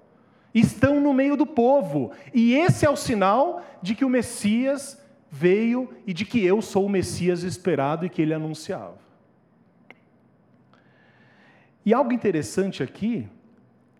[0.55, 2.12] estão no meio do povo.
[2.35, 6.85] E esse é o sinal de que o Messias veio e de que eu sou
[6.85, 8.99] o Messias esperado e que ele anunciava.
[11.87, 13.27] E algo interessante aqui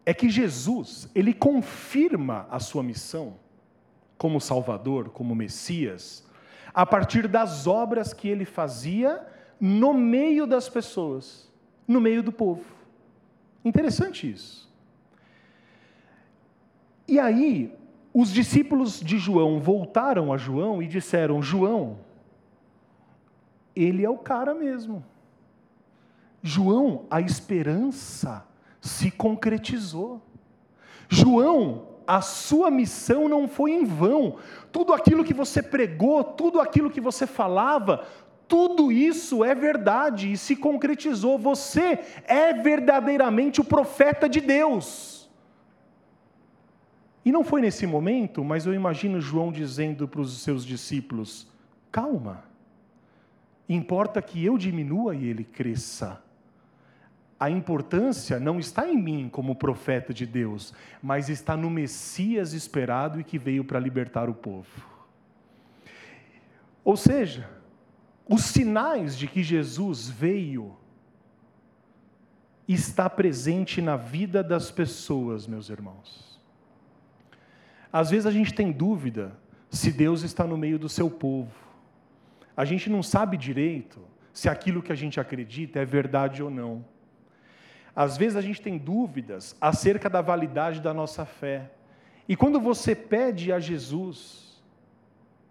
[0.05, 3.37] é que Jesus, ele confirma a sua missão
[4.19, 6.29] como Salvador, como Messias,
[6.73, 9.27] a partir das obras que ele fazia
[9.61, 11.51] no meio das pessoas,
[11.87, 12.65] no meio do povo.
[13.65, 14.71] Interessante isso.
[17.07, 17.77] E aí,
[18.15, 21.99] os discípulos de João voltaram a João e disseram: João,
[23.75, 25.05] ele é o cara mesmo.
[26.43, 28.47] João, a esperança
[28.81, 30.23] se concretizou.
[31.09, 34.37] João, a sua missão não foi em vão.
[34.73, 38.05] Tudo aquilo que você pregou, tudo aquilo que você falava,
[38.49, 41.39] tudo isso é verdade e se concretizou.
[41.39, 45.31] Você é verdadeiramente o profeta de Deus.
[47.25, 51.47] E não foi nesse momento, mas eu imagino João dizendo para os seus discípulos:
[51.93, 52.43] calma,
[53.69, 56.21] importa que eu diminua e ele cresça.
[57.41, 63.19] A importância não está em mim como profeta de Deus, mas está no Messias esperado
[63.19, 64.69] e que veio para libertar o povo.
[66.85, 67.49] Ou seja,
[68.29, 70.77] os sinais de que Jesus veio
[72.69, 76.39] está presente na vida das pessoas, meus irmãos.
[77.91, 79.33] Às vezes a gente tem dúvida
[79.71, 81.53] se Deus está no meio do seu povo.
[82.55, 83.99] A gente não sabe direito
[84.31, 86.85] se aquilo que a gente acredita é verdade ou não.
[88.01, 91.71] Às vezes a gente tem dúvidas acerca da validade da nossa fé.
[92.27, 94.59] E quando você pede a Jesus,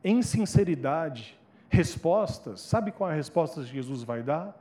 [0.04, 1.38] em sinceridade,
[1.70, 4.60] respostas, sabe qual é a resposta que Jesus vai dar?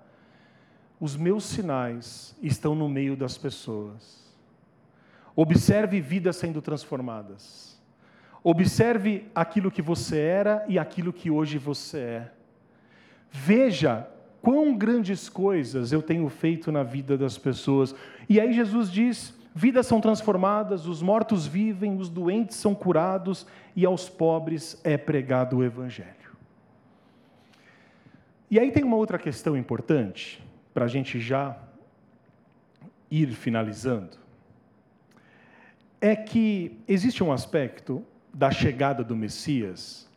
[1.00, 4.22] Os meus sinais estão no meio das pessoas.
[5.34, 7.80] Observe vidas sendo transformadas.
[8.44, 12.32] Observe aquilo que você era e aquilo que hoje você é.
[13.30, 14.06] Veja
[14.42, 17.94] quão grandes coisas eu tenho feito na vida das pessoas.
[18.28, 23.84] E aí Jesus diz: vidas são transformadas, os mortos vivem, os doentes são curados e
[23.84, 26.14] aos pobres é pregado o Evangelho.
[28.50, 31.56] E aí tem uma outra questão importante, para a gente já
[33.10, 34.16] ir finalizando.
[36.00, 40.08] É que existe um aspecto da chegada do Messias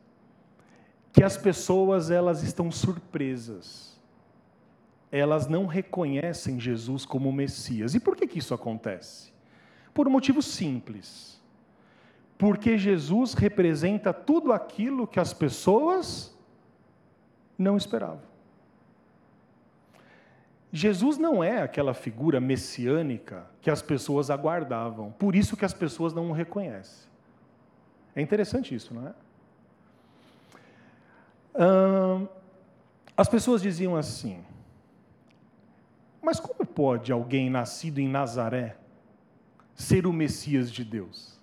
[1.12, 3.91] que as pessoas elas estão surpresas.
[5.12, 7.94] Elas não reconhecem Jesus como Messias.
[7.96, 9.32] E por que, que isso acontece?
[9.94, 11.42] Por um motivo simples.
[12.38, 16.36] Porque Jesus representa tudo aquilo que as pessoas
[17.58, 18.32] não esperavam.
[20.74, 26.14] Jesus não é aquela figura messiânica que as pessoas aguardavam, por isso que as pessoas
[26.14, 27.10] não o reconhecem.
[28.16, 29.14] É interessante isso, não é?
[33.16, 34.44] As pessoas diziam assim:
[36.22, 38.78] Mas como pode alguém nascido em Nazaré
[39.74, 41.40] ser o Messias de Deus?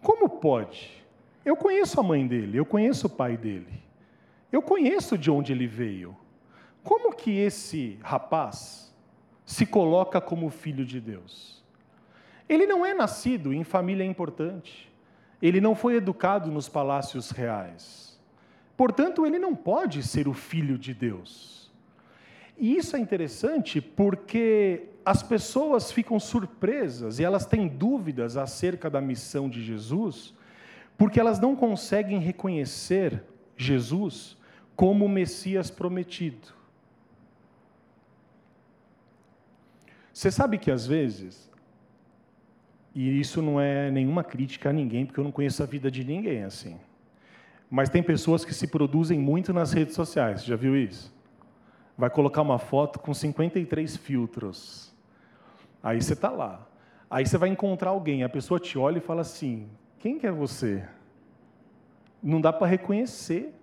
[0.00, 1.04] Como pode?
[1.44, 3.82] Eu conheço a mãe dele, eu conheço o pai dele,
[4.52, 6.16] eu conheço de onde ele veio.
[6.82, 8.94] Como que esse rapaz
[9.44, 11.64] se coloca como filho de Deus?
[12.48, 14.92] Ele não é nascido em família importante.
[15.42, 18.18] Ele não foi educado nos palácios reais.
[18.76, 21.65] Portanto, ele não pode ser o filho de Deus.
[22.58, 29.00] E isso é interessante porque as pessoas ficam surpresas e elas têm dúvidas acerca da
[29.00, 30.34] missão de Jesus,
[30.96, 33.22] porque elas não conseguem reconhecer
[33.56, 34.36] Jesus
[34.74, 36.48] como o Messias prometido.
[40.12, 41.46] Você sabe que às vezes
[42.98, 46.02] E isso não é nenhuma crítica a ninguém, porque eu não conheço a vida de
[46.02, 46.80] ninguém assim.
[47.68, 51.14] Mas tem pessoas que se produzem muito nas redes sociais, já viu isso?
[51.96, 54.94] Vai colocar uma foto com 53 filtros.
[55.82, 56.66] Aí você está lá.
[57.08, 59.68] Aí você vai encontrar alguém, a pessoa te olha e fala assim:
[59.98, 60.86] quem que é você?
[62.22, 63.54] Não dá para reconhecer.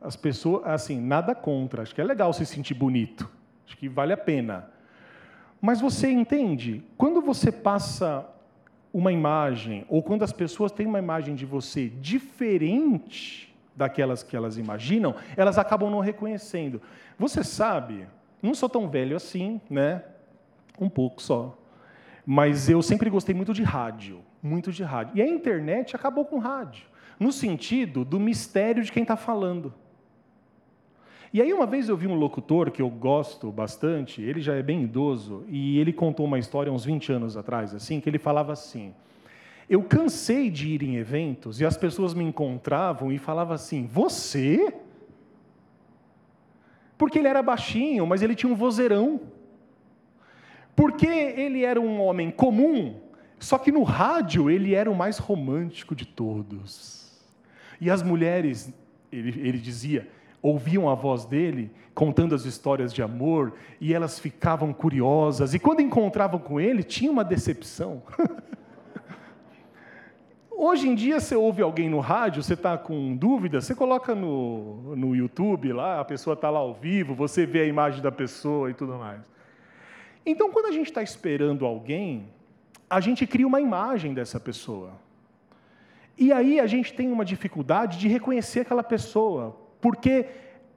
[0.00, 1.82] As pessoas, assim, nada contra.
[1.82, 3.28] Acho que é legal se sentir bonito.
[3.66, 4.70] Acho que vale a pena.
[5.60, 6.84] Mas você entende?
[6.96, 8.24] Quando você passa
[8.92, 13.47] uma imagem, ou quando as pessoas têm uma imagem de você diferente
[13.78, 16.82] daquelas que elas imaginam, elas acabam não reconhecendo.
[17.16, 18.06] Você sabe,
[18.42, 20.02] não sou tão velho assim, né?
[20.78, 21.56] Um pouco só.
[22.26, 25.16] Mas eu sempre gostei muito de rádio, muito de rádio.
[25.16, 26.86] E a internet acabou com rádio,
[27.18, 29.72] no sentido do mistério de quem está falando.
[31.32, 34.62] E aí uma vez eu vi um locutor que eu gosto bastante, ele já é
[34.62, 38.52] bem idoso, e ele contou uma história uns 20 anos atrás, assim, que ele falava
[38.52, 38.94] assim:
[39.68, 44.72] Eu cansei de ir em eventos e as pessoas me encontravam e falavam assim: "Você?"
[46.96, 49.20] Porque ele era baixinho, mas ele tinha um vozeirão.
[50.74, 53.00] Porque ele era um homem comum,
[53.38, 57.20] só que no rádio ele era o mais romântico de todos.
[57.80, 58.72] E as mulheres,
[59.12, 60.08] ele, ele dizia,
[60.42, 65.52] ouviam a voz dele contando as histórias de amor e elas ficavam curiosas.
[65.52, 68.02] E quando encontravam com ele, tinha uma decepção.
[70.60, 74.96] Hoje em dia, você ouve alguém no rádio, você está com dúvida, você coloca no,
[74.96, 78.68] no YouTube lá, a pessoa está lá ao vivo, você vê a imagem da pessoa
[78.68, 79.20] e tudo mais.
[80.26, 82.26] Então, quando a gente está esperando alguém,
[82.90, 84.94] a gente cria uma imagem dessa pessoa.
[86.18, 90.26] E aí a gente tem uma dificuldade de reconhecer aquela pessoa, porque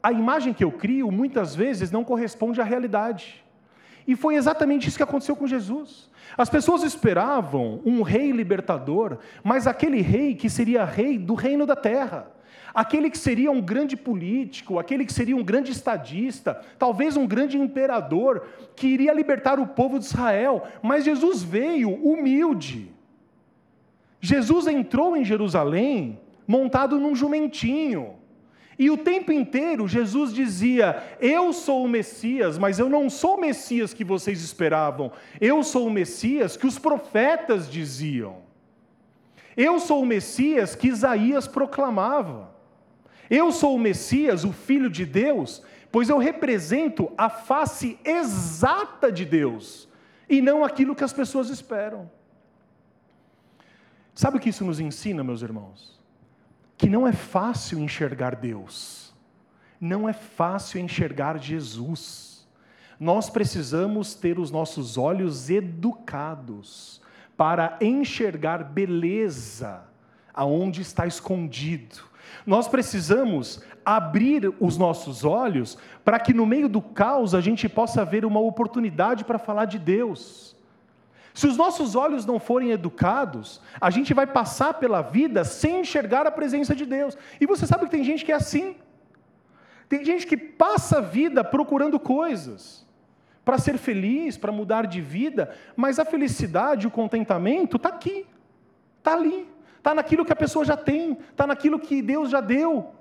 [0.04, 3.44] a imagem que eu crio muitas vezes não corresponde à realidade.
[4.08, 6.10] E foi exatamente isso que aconteceu com Jesus.
[6.38, 11.76] As pessoas esperavam um rei libertador, mas aquele rei que seria rei do reino da
[11.76, 12.32] terra.
[12.74, 17.58] Aquele que seria um grande político, aquele que seria um grande estadista, talvez um grande
[17.58, 20.64] imperador, que iria libertar o povo de Israel.
[20.82, 22.92] Mas Jesus veio humilde.
[24.22, 28.21] Jesus entrou em Jerusalém montado num jumentinho
[28.82, 33.40] e o tempo inteiro Jesus dizia: Eu sou o Messias, mas eu não sou o
[33.40, 35.12] Messias que vocês esperavam.
[35.40, 38.40] Eu sou o Messias que os profetas diziam.
[39.56, 42.56] Eu sou o Messias que Isaías proclamava.
[43.30, 45.62] Eu sou o Messias, o Filho de Deus,
[45.92, 49.88] pois eu represento a face exata de Deus
[50.28, 52.10] e não aquilo que as pessoas esperam.
[54.16, 56.01] Sabe o que isso nos ensina, meus irmãos?
[56.82, 59.14] Que não é fácil enxergar Deus,
[59.80, 62.48] não é fácil enxergar Jesus.
[63.00, 67.00] Nós precisamos ter os nossos olhos educados
[67.38, 69.84] para enxergar beleza
[70.34, 72.04] aonde está escondido.
[72.48, 78.04] Nós precisamos abrir os nossos olhos para que no meio do caos a gente possa
[78.04, 80.56] ver uma oportunidade para falar de Deus.
[81.34, 86.28] Se os nossos olhos não forem educados, a gente vai passar pela vida sem enxergar
[86.28, 87.18] a presença de Deus.
[87.40, 88.76] E você sabe que tem gente que é assim.
[89.88, 92.86] Tem gente que passa a vida procurando coisas
[93.44, 98.26] para ser feliz, para mudar de vida, mas a felicidade, o contentamento está aqui,
[99.00, 102.94] está ali, está naquilo que a pessoa já tem, está naquilo que Deus já deu.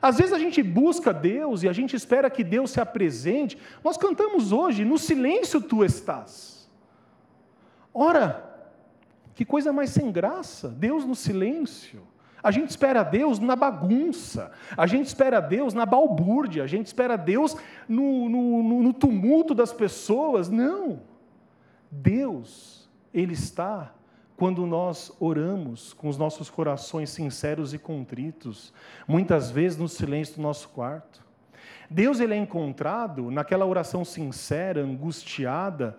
[0.00, 3.58] Às vezes a gente busca Deus e a gente espera que Deus se apresente.
[3.82, 6.57] Nós cantamos hoje, no silêncio tu estás.
[8.00, 8.48] Ora,
[9.34, 12.06] que coisa mais sem graça, Deus no silêncio.
[12.40, 17.16] A gente espera Deus na bagunça, a gente espera Deus na balbúrdia, a gente espera
[17.18, 17.56] Deus
[17.88, 20.48] no, no, no tumulto das pessoas.
[20.48, 21.00] Não.
[21.90, 23.92] Deus, Ele está
[24.36, 28.72] quando nós oramos com os nossos corações sinceros e contritos,
[29.08, 31.26] muitas vezes no silêncio do nosso quarto.
[31.90, 35.98] Deus ele é encontrado naquela oração sincera, angustiada,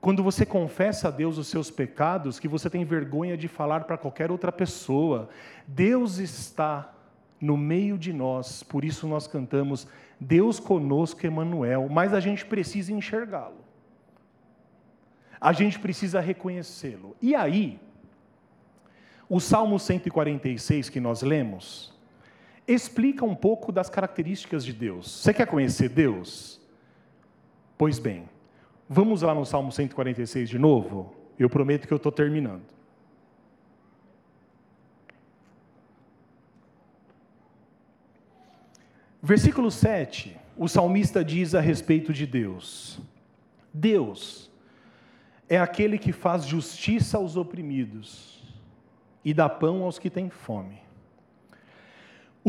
[0.00, 3.98] quando você confessa a Deus os seus pecados, que você tem vergonha de falar para
[3.98, 5.28] qualquer outra pessoa,
[5.66, 6.94] Deus está
[7.40, 9.86] no meio de nós, por isso nós cantamos
[10.18, 13.60] Deus conosco, Emanuel, mas a gente precisa enxergá-lo.
[15.40, 17.16] A gente precisa reconhecê-lo.
[17.20, 17.80] E aí,
[19.28, 21.94] o Salmo 146 que nós lemos
[22.66, 25.10] explica um pouco das características de Deus.
[25.10, 26.60] Você quer conhecer Deus?
[27.78, 28.28] Pois bem,
[28.92, 31.14] Vamos lá no Salmo 146 de novo?
[31.38, 32.64] Eu prometo que eu estou terminando.
[39.22, 43.00] Versículo 7, o salmista diz a respeito de Deus:
[43.72, 44.50] Deus
[45.48, 48.42] é aquele que faz justiça aos oprimidos
[49.24, 50.80] e dá pão aos que têm fome.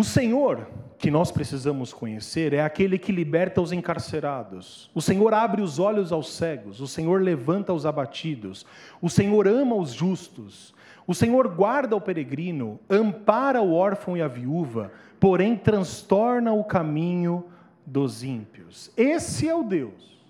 [0.01, 4.89] O Senhor que nós precisamos conhecer é aquele que liberta os encarcerados.
[4.95, 6.81] O Senhor abre os olhos aos cegos.
[6.81, 8.65] O Senhor levanta os abatidos.
[8.99, 10.73] O Senhor ama os justos.
[11.05, 17.45] O Senhor guarda o peregrino, ampara o órfão e a viúva, porém transtorna o caminho
[17.85, 18.89] dos ímpios.
[18.97, 20.20] Esse é o Deus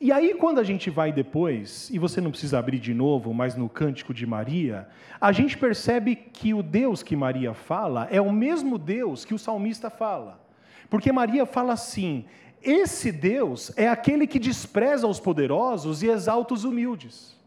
[0.00, 3.54] e aí, quando a gente vai depois, e você não precisa abrir de novo, mas
[3.54, 4.88] no Cântico de Maria,
[5.20, 9.38] a gente percebe que o Deus que Maria fala é o mesmo Deus que o
[9.38, 10.40] salmista fala.
[10.88, 12.24] Porque Maria fala assim:
[12.62, 17.38] esse Deus é aquele que despreza os poderosos e exalta os humildes.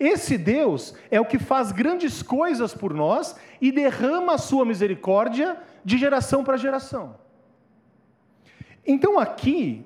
[0.00, 5.58] Esse Deus é o que faz grandes coisas por nós e derrama a sua misericórdia
[5.84, 7.16] de geração para geração.
[8.86, 9.84] Então aqui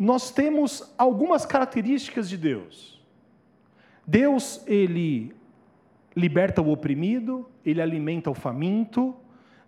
[0.00, 2.98] nós temos algumas características de Deus.
[4.06, 5.36] Deus, ele
[6.16, 9.14] liberta o oprimido, ele alimenta o faminto,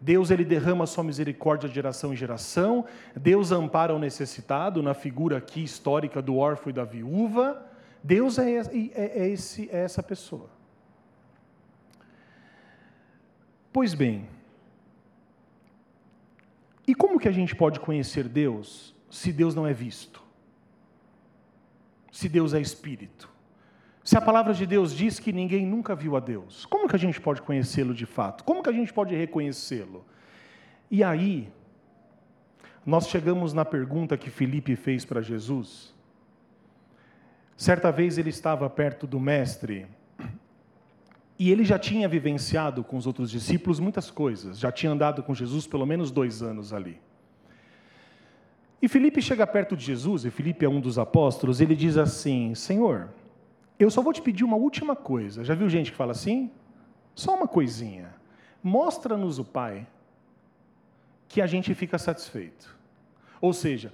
[0.01, 5.37] Deus ele derrama sua misericórdia de geração em geração, Deus ampara o necessitado, na figura
[5.37, 7.67] aqui histórica do órfão e da viúva.
[8.03, 8.65] Deus é, é,
[8.95, 10.49] é, esse, é essa pessoa.
[13.71, 14.27] Pois bem,
[16.89, 20.22] e como que a gente pode conhecer Deus se Deus não é visto?
[22.13, 23.29] Se Deus é espírito?
[24.05, 26.99] Se a palavra de Deus diz que ninguém nunca viu a Deus, como que a
[26.99, 28.45] gente pode conhecê-lo de fato?
[28.45, 30.05] Como que a gente pode reconhecê-lo?
[30.91, 31.51] E aí,
[32.85, 35.95] nós chegamos na pergunta que Felipe fez para Jesus.
[37.57, 39.87] Certa vez ele estava perto do Mestre
[41.39, 45.35] e ele já tinha vivenciado com os outros discípulos muitas coisas, já tinha andado com
[45.35, 47.01] Jesus pelo menos dois anos ali.
[48.83, 52.53] E Felipe chega perto de Jesus, e Felipe é um dos apóstolos, ele diz assim:
[52.53, 53.11] Senhor,
[53.79, 55.45] eu só vou te pedir uma última coisa.
[55.45, 56.51] Já viu gente que fala assim?
[57.15, 58.13] Só uma coisinha.
[58.61, 59.87] Mostra-nos o Pai,
[61.29, 62.77] que a gente fica satisfeito.
[63.41, 63.93] Ou seja,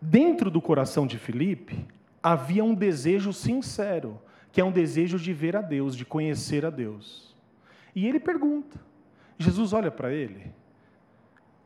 [0.00, 1.86] dentro do coração de Felipe
[2.22, 4.18] havia um desejo sincero,
[4.50, 7.36] que é um desejo de ver a Deus, de conhecer a Deus.
[7.94, 8.80] E ele pergunta.
[9.38, 10.52] Jesus olha para ele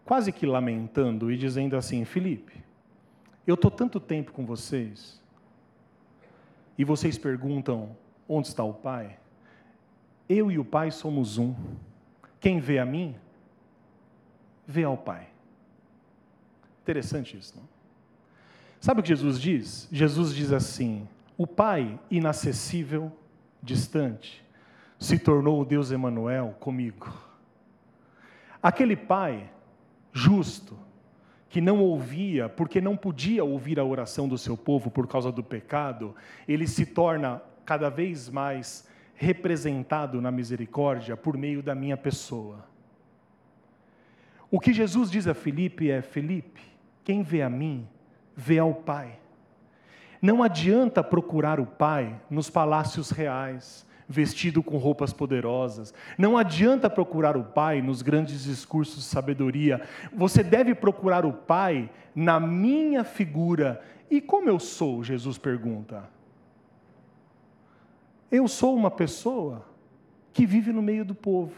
[0.09, 2.65] quase que lamentando e dizendo assim: Felipe,
[3.47, 5.23] eu estou tanto tempo com vocês,
[6.79, 7.95] e vocês perguntam:
[8.27, 9.19] onde está o Pai?
[10.27, 11.55] Eu e o Pai somos um.
[12.41, 13.17] Quem vê a mim,
[14.67, 15.29] vê ao Pai.
[16.81, 17.69] Interessante isso, não?
[18.81, 19.89] Sabe o que Jesus diz?
[19.93, 21.07] Jesus diz assim:
[21.37, 23.13] o Pai inacessível,
[23.63, 24.43] distante,
[24.99, 27.13] se tornou o Deus Emanuel comigo.
[28.63, 29.51] Aquele Pai
[30.19, 30.77] justo,
[31.49, 35.43] que não ouvia, porque não podia ouvir a oração do seu povo por causa do
[35.43, 36.15] pecado,
[36.47, 42.67] ele se torna cada vez mais representado na misericórdia por meio da minha pessoa.
[44.51, 46.63] O que Jesus diz a Felipe é: Felipe,
[47.05, 47.87] quem vê a mim,
[48.37, 49.19] vê ao Pai.
[50.21, 55.93] Não adianta procurar o Pai nos palácios reais, vestido com roupas poderosas.
[56.17, 59.83] Não adianta procurar o Pai nos grandes discursos de sabedoria.
[60.13, 63.83] Você deve procurar o Pai na minha figura.
[64.11, 65.05] E como eu sou?
[65.05, 66.09] Jesus pergunta.
[68.31, 69.65] Eu sou uma pessoa
[70.33, 71.55] que vive no meio do povo.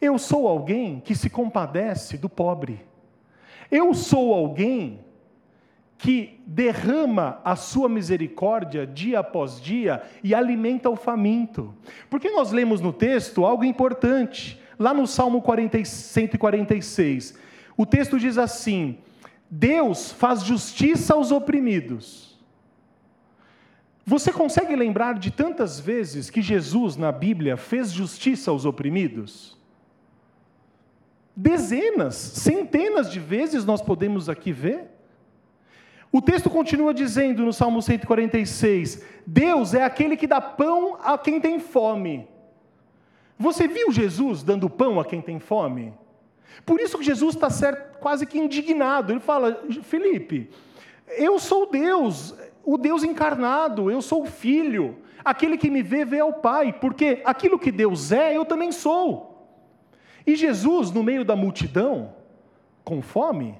[0.00, 2.84] Eu sou alguém que se compadece do pobre.
[3.70, 5.00] Eu sou alguém
[6.02, 11.72] que derrama a sua misericórdia dia após dia e alimenta o faminto.
[12.10, 17.38] Porque nós lemos no texto algo importante, lá no Salmo 40, 146.
[17.76, 18.98] O texto diz assim:
[19.48, 22.36] Deus faz justiça aos oprimidos.
[24.04, 29.56] Você consegue lembrar de tantas vezes que Jesus na Bíblia fez justiça aos oprimidos?
[31.36, 34.91] Dezenas, centenas de vezes nós podemos aqui ver.
[36.12, 41.40] O texto continua dizendo no Salmo 146: Deus é aquele que dá pão a quem
[41.40, 42.28] tem fome.
[43.38, 45.94] Você viu Jesus dando pão a quem tem fome?
[46.66, 49.10] Por isso que Jesus está quase que indignado.
[49.10, 50.50] Ele fala: Felipe,
[51.16, 54.98] eu sou Deus, o Deus encarnado, eu sou o Filho.
[55.24, 59.48] Aquele que me vê, vê ao Pai, porque aquilo que Deus é, eu também sou.
[60.26, 62.12] E Jesus, no meio da multidão,
[62.84, 63.58] com fome,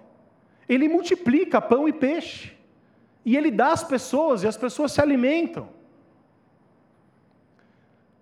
[0.72, 2.52] ele multiplica pão e peixe.
[3.24, 5.68] E ele dá às pessoas, e as pessoas se alimentam.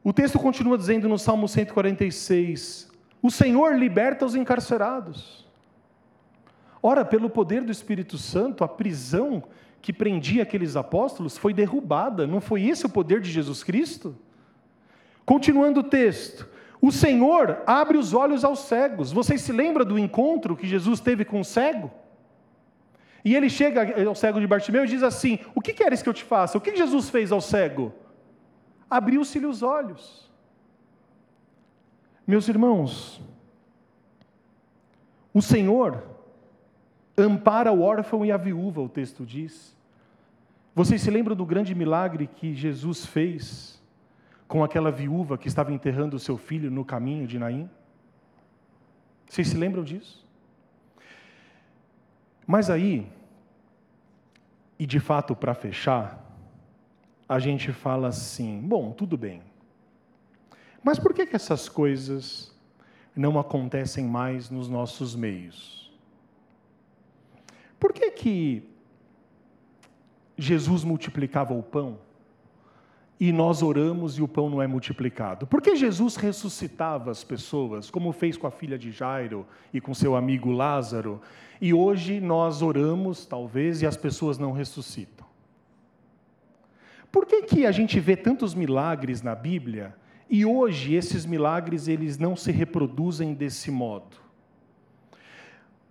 [0.03, 2.91] O texto continua dizendo no Salmo 146:
[3.23, 5.47] O Senhor liberta os encarcerados.
[6.83, 9.43] Ora, pelo poder do Espírito Santo, a prisão
[9.83, 12.27] que prendia aqueles apóstolos foi derrubada.
[12.27, 14.17] Não foi esse o poder de Jesus Cristo?
[15.27, 16.49] Continuando o texto.
[16.81, 19.13] O Senhor abre os olhos aos cegos.
[19.13, 21.91] Vocês se lembram do encontro que Jesus teve com o cego?
[23.25, 26.15] E ele chega ao cego de Bartimeu e diz assim: O que queres que eu
[26.15, 26.57] te faça?
[26.57, 27.93] O que Jesus fez ao cego?
[28.89, 30.31] Abriu-se-lhe os olhos.
[32.27, 33.21] Meus irmãos,
[35.35, 36.03] o Senhor
[37.17, 39.77] ampara o órfão e a viúva, o texto diz.
[40.75, 43.83] Vocês se lembram do grande milagre que Jesus fez
[44.49, 47.69] com aquela viúva que estava enterrando o seu filho no caminho de Naim?
[49.29, 50.27] Vocês se lembram disso?
[52.51, 53.07] Mas aí,
[54.77, 56.21] e de fato para fechar,
[57.29, 59.41] a gente fala assim: bom, tudo bem.
[60.83, 62.53] Mas por que, que essas coisas
[63.15, 65.97] não acontecem mais nos nossos meios?
[67.79, 68.69] Por que, que
[70.37, 72.01] Jesus multiplicava o pão
[73.21, 75.47] e nós oramos e o pão não é multiplicado?
[75.47, 79.93] Por que Jesus ressuscitava as pessoas, como fez com a filha de Jairo e com
[79.93, 81.21] seu amigo Lázaro,
[81.61, 85.27] e hoje nós oramos, talvez, e as pessoas não ressuscitam?
[87.13, 89.95] Por que, que a gente vê tantos milagres na Bíblia
[90.31, 94.17] e hoje esses milagres eles não se reproduzem desse modo?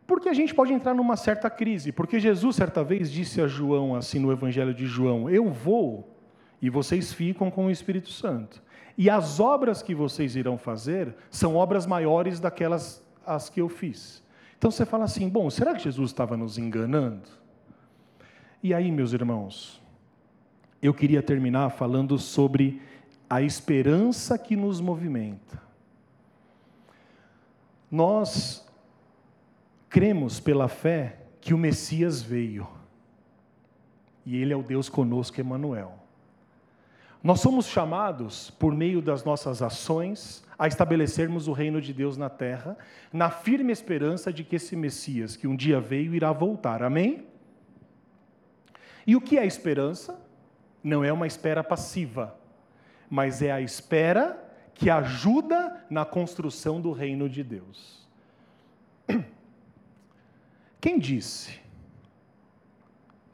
[0.08, 3.94] Porque a gente pode entrar numa certa crise, porque Jesus certa vez disse a João
[3.94, 6.19] assim no Evangelho de João: "Eu vou
[6.62, 8.62] e vocês ficam com o Espírito Santo.
[8.98, 14.24] E as obras que vocês irão fazer são obras maiores daquelas as que eu fiz."
[14.58, 17.30] Então você fala assim: bom, será que Jesus estava nos enganando?
[18.62, 19.82] E aí, meus irmãos,
[20.82, 22.82] eu queria terminar falando sobre
[23.30, 25.62] a esperança que nos movimenta.
[27.90, 28.68] Nós
[29.90, 32.68] cremos pela fé que o Messias veio.
[34.26, 35.98] E ele é o Deus conosco, Emanuel.
[37.22, 42.30] Nós somos chamados, por meio das nossas ações, a estabelecermos o reino de Deus na
[42.30, 42.78] terra,
[43.12, 46.82] na firme esperança de que esse Messias, que um dia veio, irá voltar.
[46.82, 47.26] Amém?
[49.06, 50.18] E o que é esperança?
[50.82, 52.38] Não é uma espera passiva,
[53.10, 54.42] mas é a espera
[54.74, 58.08] que ajuda na construção do reino de Deus.
[60.80, 61.60] Quem disse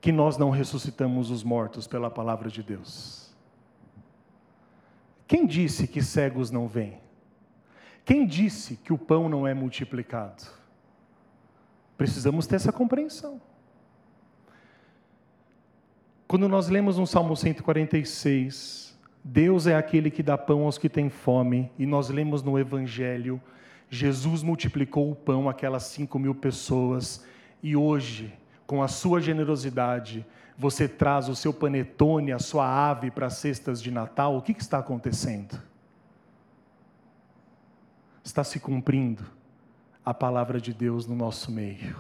[0.02, 3.25] que nós não ressuscitamos os mortos pela palavra de Deus?
[5.28, 7.00] Quem disse que cegos não vêm?
[8.04, 10.44] Quem disse que o pão não é multiplicado?
[11.98, 13.42] Precisamos ter essa compreensão.
[16.28, 21.10] Quando nós lemos no Salmo 146, Deus é aquele que dá pão aos que têm
[21.10, 23.42] fome, e nós lemos no Evangelho,
[23.90, 27.26] Jesus multiplicou o pão àquelas cinco mil pessoas,
[27.64, 28.34] e hoje,
[28.68, 30.26] com a sua generosidade,
[30.58, 34.54] você traz o seu panetone, a sua ave para as cestas de Natal, o que,
[34.54, 35.60] que está acontecendo?
[38.26, 39.24] está se cumprindo
[40.04, 41.96] a palavra de Deus no nosso meio.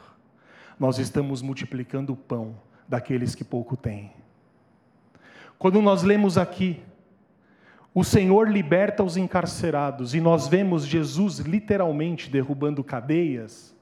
[0.79, 2.55] Nós estamos multiplicando o pão
[2.87, 4.11] daqueles que pouco têm.
[5.57, 6.81] Quando nós lemos aqui,
[7.93, 13.73] o Senhor liberta os encarcerados e nós vemos Jesus literalmente derrubando cadeias.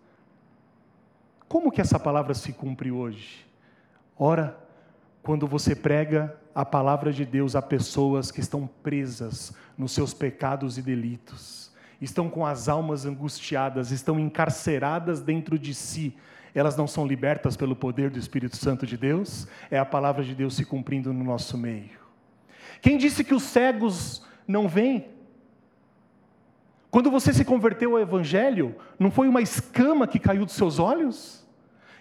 [1.47, 3.47] Como que essa palavra se cumpre hoje?
[4.17, 4.55] Ora,
[5.23, 10.77] quando você prega a palavra de Deus a pessoas que estão presas nos seus pecados
[10.77, 11.63] e delitos
[12.03, 16.15] estão com as almas angustiadas, estão encarceradas dentro de si,
[16.53, 19.47] elas não são libertas pelo poder do Espírito Santo de Deus?
[19.71, 21.99] É a palavra de Deus se cumprindo no nosso meio.
[22.81, 25.07] Quem disse que os cegos não vêm?
[26.91, 31.42] Quando você se converteu ao Evangelho, não foi uma escama que caiu dos seus olhos?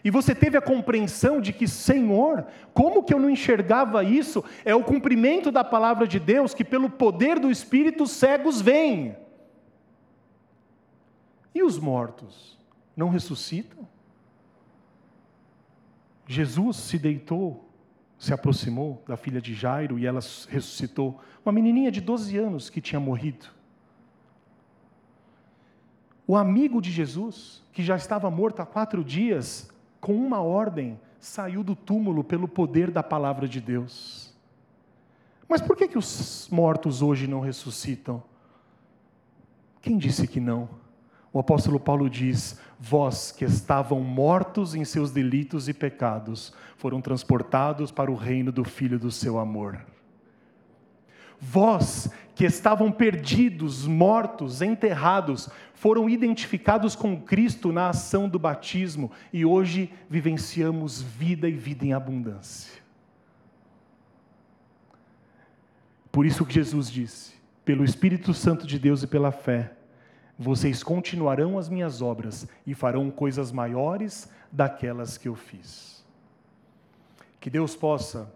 [0.05, 2.45] E você teve a compreensão de que, Senhor,
[2.75, 4.45] como que eu não enxergava isso?
[4.65, 9.17] É o cumprimento da palavra de Deus, que pelo poder do Espírito cegos vêm.
[11.55, 12.59] E os mortos
[12.97, 13.87] não ressuscitam?
[16.27, 17.69] Jesus se deitou,
[18.19, 21.21] se aproximou da filha de Jairo e ela ressuscitou.
[21.45, 23.47] Uma menininha de 12 anos que tinha morrido.
[26.27, 29.71] O amigo de Jesus, que já estava morto há quatro dias,
[30.03, 34.35] com uma ordem, saiu do túmulo pelo poder da palavra de Deus.
[35.49, 38.21] Mas por que, que os mortos hoje não ressuscitam?
[39.81, 40.69] Quem disse que não?
[41.33, 47.93] O apóstolo Paulo diz: Vós que estavam mortos em seus delitos e pecados, foram transportados
[47.93, 49.87] para o reino do Filho do seu amor.
[51.45, 59.45] Vós que estavam perdidos, mortos, enterrados, foram identificados com Cristo na ação do batismo e
[59.45, 62.81] hoje vivenciamos vida e vida em abundância.
[66.13, 67.33] Por isso que Jesus disse:
[67.65, 69.73] pelo Espírito Santo de Deus e pela fé,
[70.39, 76.05] vocês continuarão as minhas obras e farão coisas maiores daquelas que eu fiz.
[77.41, 78.33] Que Deus possa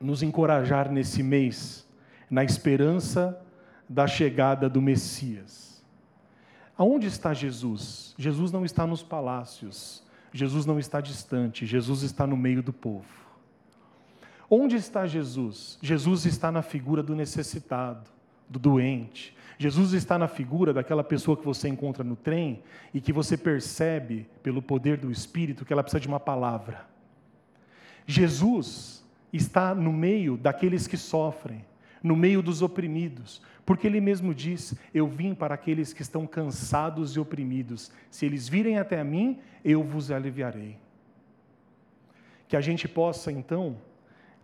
[0.00, 1.89] nos encorajar nesse mês,
[2.30, 3.38] na esperança
[3.88, 5.70] da chegada do Messias
[6.80, 8.14] Aonde está Jesus?
[8.16, 10.02] Jesus não está nos palácios,
[10.32, 13.04] Jesus não está distante, Jesus está no meio do povo.
[14.48, 15.78] Onde está Jesus?
[15.82, 18.08] Jesus está na figura do necessitado,
[18.48, 19.36] do doente.
[19.58, 22.62] Jesus está na figura daquela pessoa que você encontra no trem
[22.94, 26.86] e que você percebe, pelo poder do Espírito, que ela precisa de uma palavra.
[28.06, 31.62] Jesus está no meio daqueles que sofrem,
[32.02, 37.14] no meio dos oprimidos, porque ele mesmo diz: Eu vim para aqueles que estão cansados
[37.16, 37.90] e oprimidos.
[38.10, 40.78] Se eles virem até a mim, eu vos aliviarei.
[42.48, 43.76] Que a gente possa, então,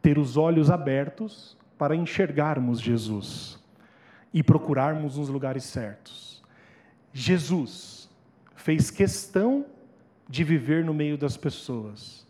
[0.00, 3.58] ter os olhos abertos para enxergarmos Jesus
[4.32, 6.42] e procurarmos nos lugares certos.
[7.12, 8.08] Jesus
[8.54, 9.66] fez questão
[10.28, 12.26] de viver no meio das pessoas.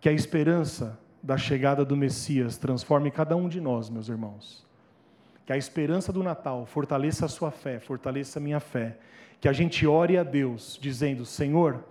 [0.00, 4.68] Que a esperança da chegada do Messias transforme cada um de nós, meus irmãos
[5.48, 8.98] que a esperança do Natal fortaleça a sua fé, fortaleça a minha fé.
[9.40, 11.82] Que a gente ore a Deus, dizendo: Senhor,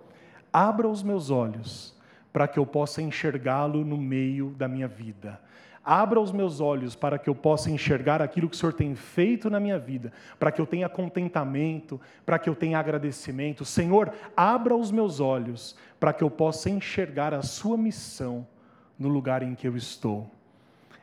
[0.52, 1.92] abra os meus olhos
[2.32, 5.40] para que eu possa enxergá-lo no meio da minha vida.
[5.84, 9.50] Abra os meus olhos para que eu possa enxergar aquilo que o Senhor tem feito
[9.50, 13.64] na minha vida, para que eu tenha contentamento, para que eu tenha agradecimento.
[13.64, 18.46] Senhor, abra os meus olhos para que eu possa enxergar a Sua missão
[18.98, 20.30] no lugar em que eu estou.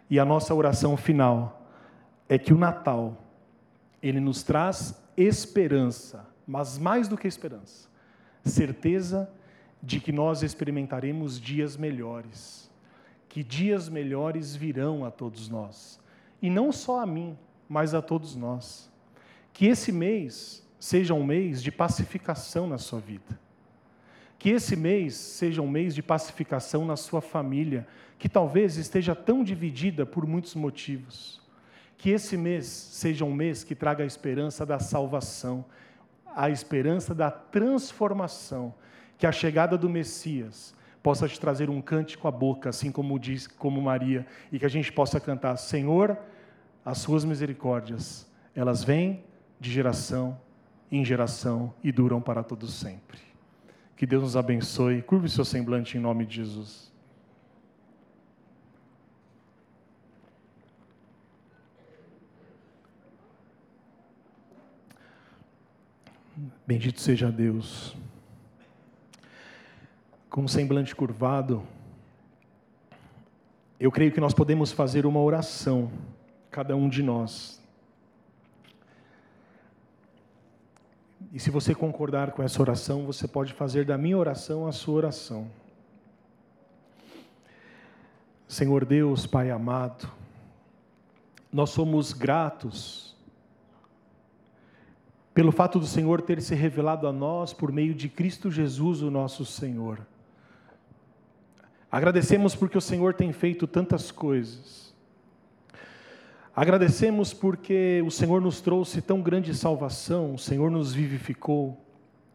[0.09, 1.67] E a nossa oração final
[2.27, 3.17] é que o Natal,
[4.01, 7.87] ele nos traz esperança, mas mais do que esperança,
[8.43, 9.29] certeza
[9.81, 12.69] de que nós experimentaremos dias melhores,
[13.29, 15.99] que dias melhores virão a todos nós,
[16.41, 17.37] e não só a mim,
[17.67, 18.91] mas a todos nós.
[19.53, 23.39] Que esse mês seja um mês de pacificação na sua vida.
[24.37, 29.43] Que esse mês seja um mês de pacificação na sua família, que talvez esteja tão
[29.43, 31.41] dividida por muitos motivos.
[31.97, 35.65] Que esse mês seja um mês que traga a esperança da salvação,
[36.35, 38.73] a esperança da transformação,
[39.17, 43.47] que a chegada do Messias possa te trazer um cântico à boca, assim como diz,
[43.47, 46.17] como Maria, e que a gente possa cantar: Senhor,
[46.83, 49.23] as suas misericórdias, elas vêm
[49.59, 50.39] de geração
[50.91, 53.19] em geração e duram para todos sempre.
[53.95, 55.01] Que Deus nos abençoe.
[55.01, 56.91] Curve seu semblante em nome de Jesus.
[66.67, 67.95] Bendito seja Deus.
[70.29, 71.65] Com um semblante curvado,
[73.79, 75.89] eu creio que nós podemos fazer uma oração,
[76.51, 77.64] cada um de nós.
[81.35, 84.95] E se você concordar com essa oração, você pode fazer da minha oração a sua
[84.95, 85.51] oração.
[88.47, 90.09] Senhor Deus, Pai amado,
[91.51, 93.13] nós somos gratos
[95.33, 99.11] pelo fato do Senhor ter se revelado a nós por meio de Cristo Jesus, o
[99.11, 99.99] nosso Senhor.
[101.91, 104.84] Agradecemos porque o Senhor tem feito tantas coisas.
[106.55, 111.77] Agradecemos porque o Senhor nos trouxe tão grande salvação, o Senhor nos vivificou,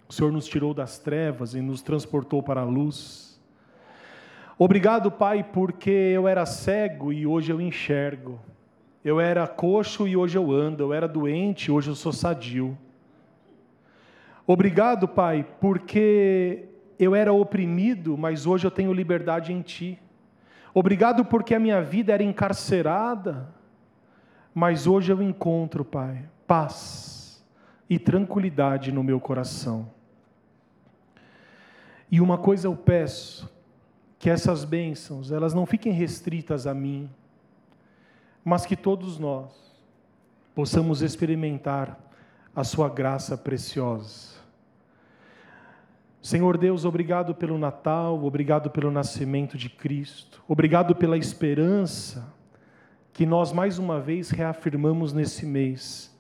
[0.07, 3.41] o Senhor nos tirou das trevas e nos transportou para a luz.
[4.59, 8.39] Obrigado, Pai, porque eu era cego e hoje eu enxergo.
[9.03, 10.83] Eu era coxo e hoje eu ando.
[10.83, 12.77] Eu era doente e hoje eu sou sadio.
[14.47, 16.69] Obrigado, Pai, porque
[16.99, 19.99] eu era oprimido, mas hoje eu tenho liberdade em Ti.
[20.75, 23.49] Obrigado porque a minha vida era encarcerada,
[24.55, 27.45] mas hoje eu encontro, Pai, paz
[27.89, 29.91] e tranquilidade no meu coração.
[32.11, 33.51] E uma coisa eu peço,
[34.19, 37.09] que essas bênçãos, elas não fiquem restritas a mim,
[38.45, 39.51] mas que todos nós
[40.55, 41.99] possamos experimentar
[42.55, 44.39] a sua graça preciosa.
[46.21, 52.40] Senhor Deus, obrigado pelo Natal, obrigado pelo nascimento de Cristo, obrigado pela esperança
[53.21, 56.11] que nós mais uma vez reafirmamos nesse mês.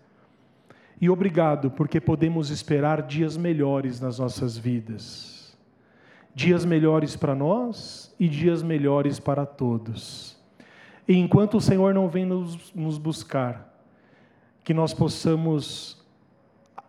[1.00, 5.56] E obrigado porque podemos esperar dias melhores nas nossas vidas.
[6.34, 10.38] Dias melhores para nós e dias melhores para todos.
[11.08, 13.82] E enquanto o Senhor não vem nos, nos buscar,
[14.62, 16.04] que nós possamos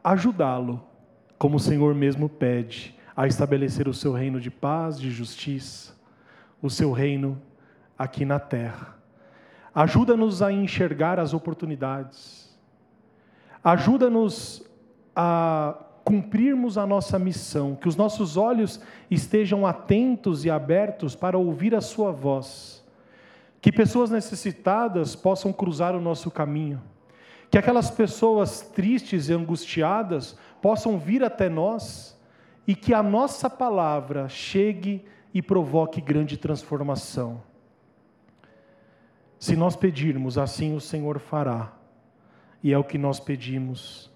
[0.03, 0.83] ajudá-lo,
[1.37, 5.95] como o Senhor mesmo pede, a estabelecer o seu reino de paz, de justiça,
[6.61, 7.41] o seu reino
[7.97, 8.99] aqui na terra.
[9.73, 12.57] Ajuda-nos a enxergar as oportunidades.
[13.63, 14.69] Ajuda-nos
[15.15, 21.75] a cumprirmos a nossa missão, que os nossos olhos estejam atentos e abertos para ouvir
[21.75, 22.83] a Sua voz,
[23.61, 26.81] que pessoas necessitadas possam cruzar o nosso caminho,
[27.49, 32.19] que aquelas pessoas tristes e angustiadas possam vir até nós
[32.67, 37.41] e que a nossa palavra chegue e provoque grande transformação.
[39.41, 41.73] Se nós pedirmos, assim o Senhor fará,
[42.61, 44.11] e é o que nós pedimos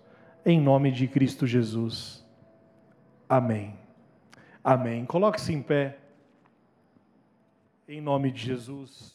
[0.45, 2.23] em nome de Cristo Jesus.
[3.28, 3.76] Amém.
[4.63, 5.03] Amém.
[5.03, 5.97] Coloque-se em pé.
[7.88, 9.14] Em nome de Jesus.